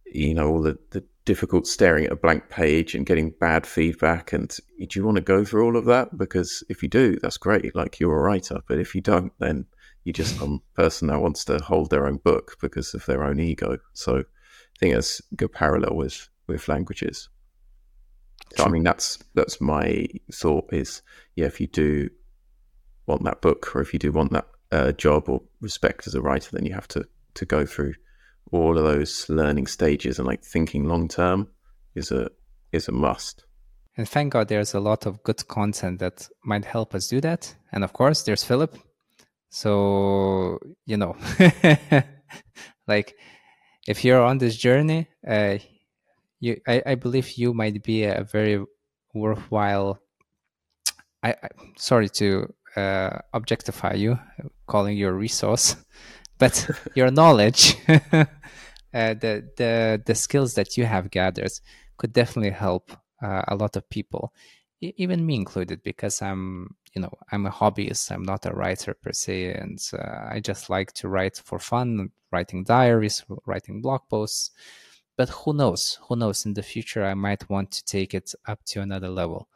[0.05, 4.33] you know all the, the difficult staring at a blank page and getting bad feedback.
[4.33, 4.49] And
[4.79, 6.17] do you want to go through all of that?
[6.17, 7.75] Because if you do, that's great.
[7.75, 8.61] Like you're a writer.
[8.67, 9.67] But if you don't, then
[10.03, 13.39] you're just some person that wants to hold their own book because of their own
[13.39, 13.77] ego.
[13.93, 17.29] So I think that's a good parallel with, with languages.
[18.55, 21.03] So, I mean, that's that's my thought is,
[21.35, 22.09] yeah, if you do
[23.09, 26.21] want that book or if you do want that uh, job or respect as a
[26.21, 27.93] writer, then you have to, to go through
[28.51, 31.47] all of those learning stages and like thinking long term
[31.95, 32.29] is a
[32.71, 33.45] is a must.
[33.97, 37.53] And thank God there's a lot of good content that might help us do that.
[37.71, 38.77] And of course, there's Philip.
[39.49, 41.17] So, you know,
[42.87, 43.15] like
[43.87, 45.57] if you're on this journey, uh,
[46.39, 48.63] you, I, I believe you might be a very
[49.13, 49.99] worthwhile.
[51.21, 54.19] I, I sorry to uh, objectify you,
[54.67, 55.75] calling you a resource,
[56.37, 58.25] but your knowledge uh,
[58.93, 61.51] the the the skills that you have gathered
[61.97, 62.91] could definitely help
[63.21, 64.33] uh, a lot of people
[64.81, 69.11] even me included because i'm you know i'm a hobbyist i'm not a writer per
[69.11, 74.51] se and uh, i just like to write for fun writing diaries writing blog posts
[75.17, 78.63] but who knows who knows in the future i might want to take it up
[78.63, 79.49] to another level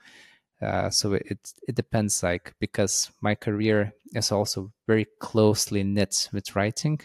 [0.63, 6.55] uh, so it it depends like because my career is also very closely knit with
[6.55, 6.99] writing.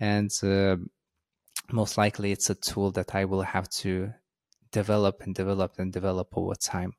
[0.00, 0.76] And uh,
[1.72, 4.12] most likely it's a tool that i will have to
[4.72, 6.92] develop and develop and develop over time.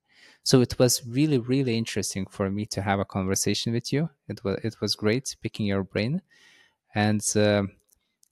[0.44, 4.10] So it was really, really interesting for me to have a conversation with you.
[4.28, 6.22] It was it was great picking your brain,
[6.96, 7.64] and uh,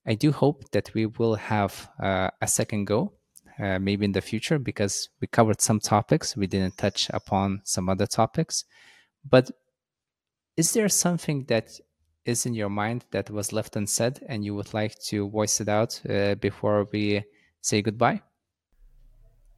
[0.07, 3.13] I do hope that we will have uh, a second go,
[3.59, 6.35] uh, maybe in the future, because we covered some topics.
[6.35, 8.65] We didn't touch upon some other topics,
[9.29, 9.51] but
[10.57, 11.79] is there something that
[12.25, 15.69] is in your mind that was left unsaid and you would like to voice it
[15.69, 17.23] out uh, before we
[17.61, 18.21] say goodbye?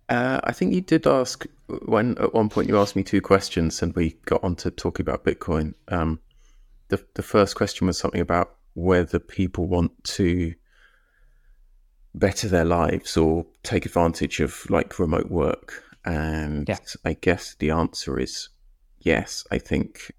[0.10, 1.46] Uh, I think you did ask
[1.86, 5.04] when at one point you asked me two questions, and we got on to talking
[5.04, 5.74] about Bitcoin.
[5.90, 6.20] Um,
[6.88, 10.54] the the first question was something about whether people want to
[12.20, 16.78] better their lives or take advantage of like remote work, and yeah.
[17.06, 18.50] I guess the answer is
[19.00, 19.46] yes.
[19.52, 20.12] I think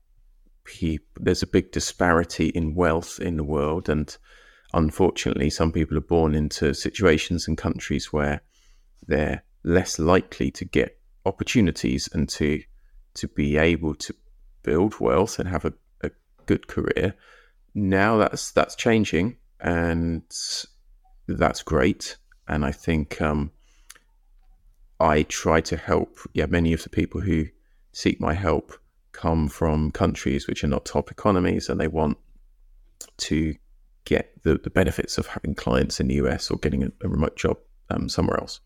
[1.18, 4.16] there's a big disparity in wealth in the world, and
[4.72, 8.42] unfortunately, some people are born into situations and countries where
[9.06, 12.62] they're less likely to get opportunities and to
[13.14, 14.14] to be able to
[14.62, 15.72] build wealth and have a,
[16.02, 16.10] a
[16.46, 17.14] good career.
[17.74, 20.22] Now that's that's changing and
[21.36, 22.16] that's great.
[22.48, 23.52] And I think um,
[24.98, 26.18] I try to help.
[26.32, 27.46] Yeah, many of the people who
[27.92, 28.72] seek my help
[29.12, 32.16] come from countries which are not top economies, and they want
[33.18, 33.54] to
[34.04, 37.36] get the, the benefits of having clients in the US or getting a, a remote
[37.36, 37.58] job
[37.90, 38.60] um, somewhere else.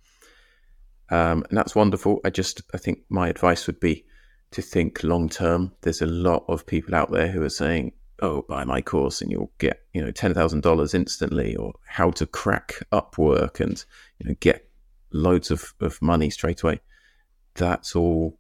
[1.11, 2.21] Um, and that's wonderful.
[2.25, 4.05] I just, I think my advice would be
[4.53, 5.73] to think long term.
[5.83, 9.31] There's a lot of people out there who are saying, oh, buy my course and
[9.31, 13.85] you'll get, you know, $10,000 instantly or how to crack Upwork and,
[14.19, 14.71] you know, get
[15.13, 16.81] loads of, of money straight away.
[17.57, 18.39] That's all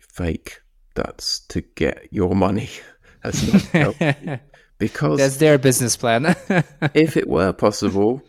[0.00, 0.60] fake.
[0.94, 2.70] That's to get your money.
[3.22, 4.40] That's not
[4.78, 6.34] because that's their business plan.
[6.92, 8.20] if it were possible,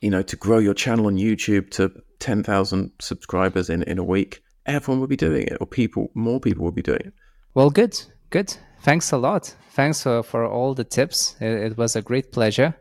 [0.00, 4.42] you know, to grow your channel on YouTube to 10,000 subscribers in, in a week,
[4.64, 7.12] everyone will be doing it, or people, more people will be doing it.
[7.52, 8.00] Well, good,
[8.30, 8.56] good.
[8.82, 9.54] Thanks a lot.
[9.74, 11.36] Thanks for, for all the tips.
[11.40, 12.74] It, it was a great pleasure.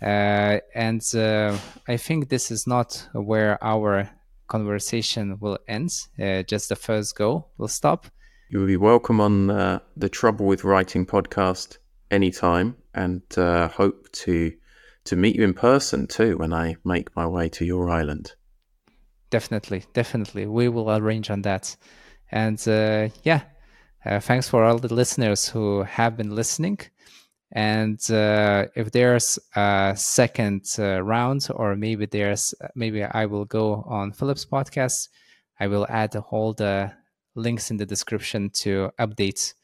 [0.00, 4.08] Uh, and uh, I think this is not where our
[4.48, 5.90] conversation will end.
[6.18, 8.06] Uh, just the first go will stop.
[8.48, 11.76] You will be welcome on uh, the Trouble with Writing podcast
[12.10, 14.52] anytime and uh, hope to
[15.04, 18.32] to meet you in person too when I make my way to your island.
[19.28, 20.46] Definitely, definitely.
[20.46, 21.76] We will arrange on that.
[22.30, 23.42] And uh, yeah,
[24.04, 26.78] uh, thanks for all the listeners who have been listening.
[27.52, 33.84] And uh, if there's a second uh, round, or maybe there's maybe I will go
[33.86, 35.08] on Philip's podcast,
[35.60, 36.92] I will add all the
[37.34, 39.54] links in the description to update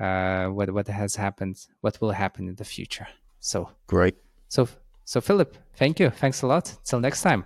[0.00, 3.06] uh, what what has happened, what will happen in the future.
[3.40, 4.16] So great.
[4.48, 4.68] So,
[5.04, 6.10] so Philip, thank you.
[6.10, 6.74] Thanks a lot.
[6.84, 7.44] Till next time.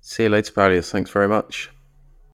[0.00, 0.90] See you later, Paulius.
[0.90, 1.70] Thanks very much.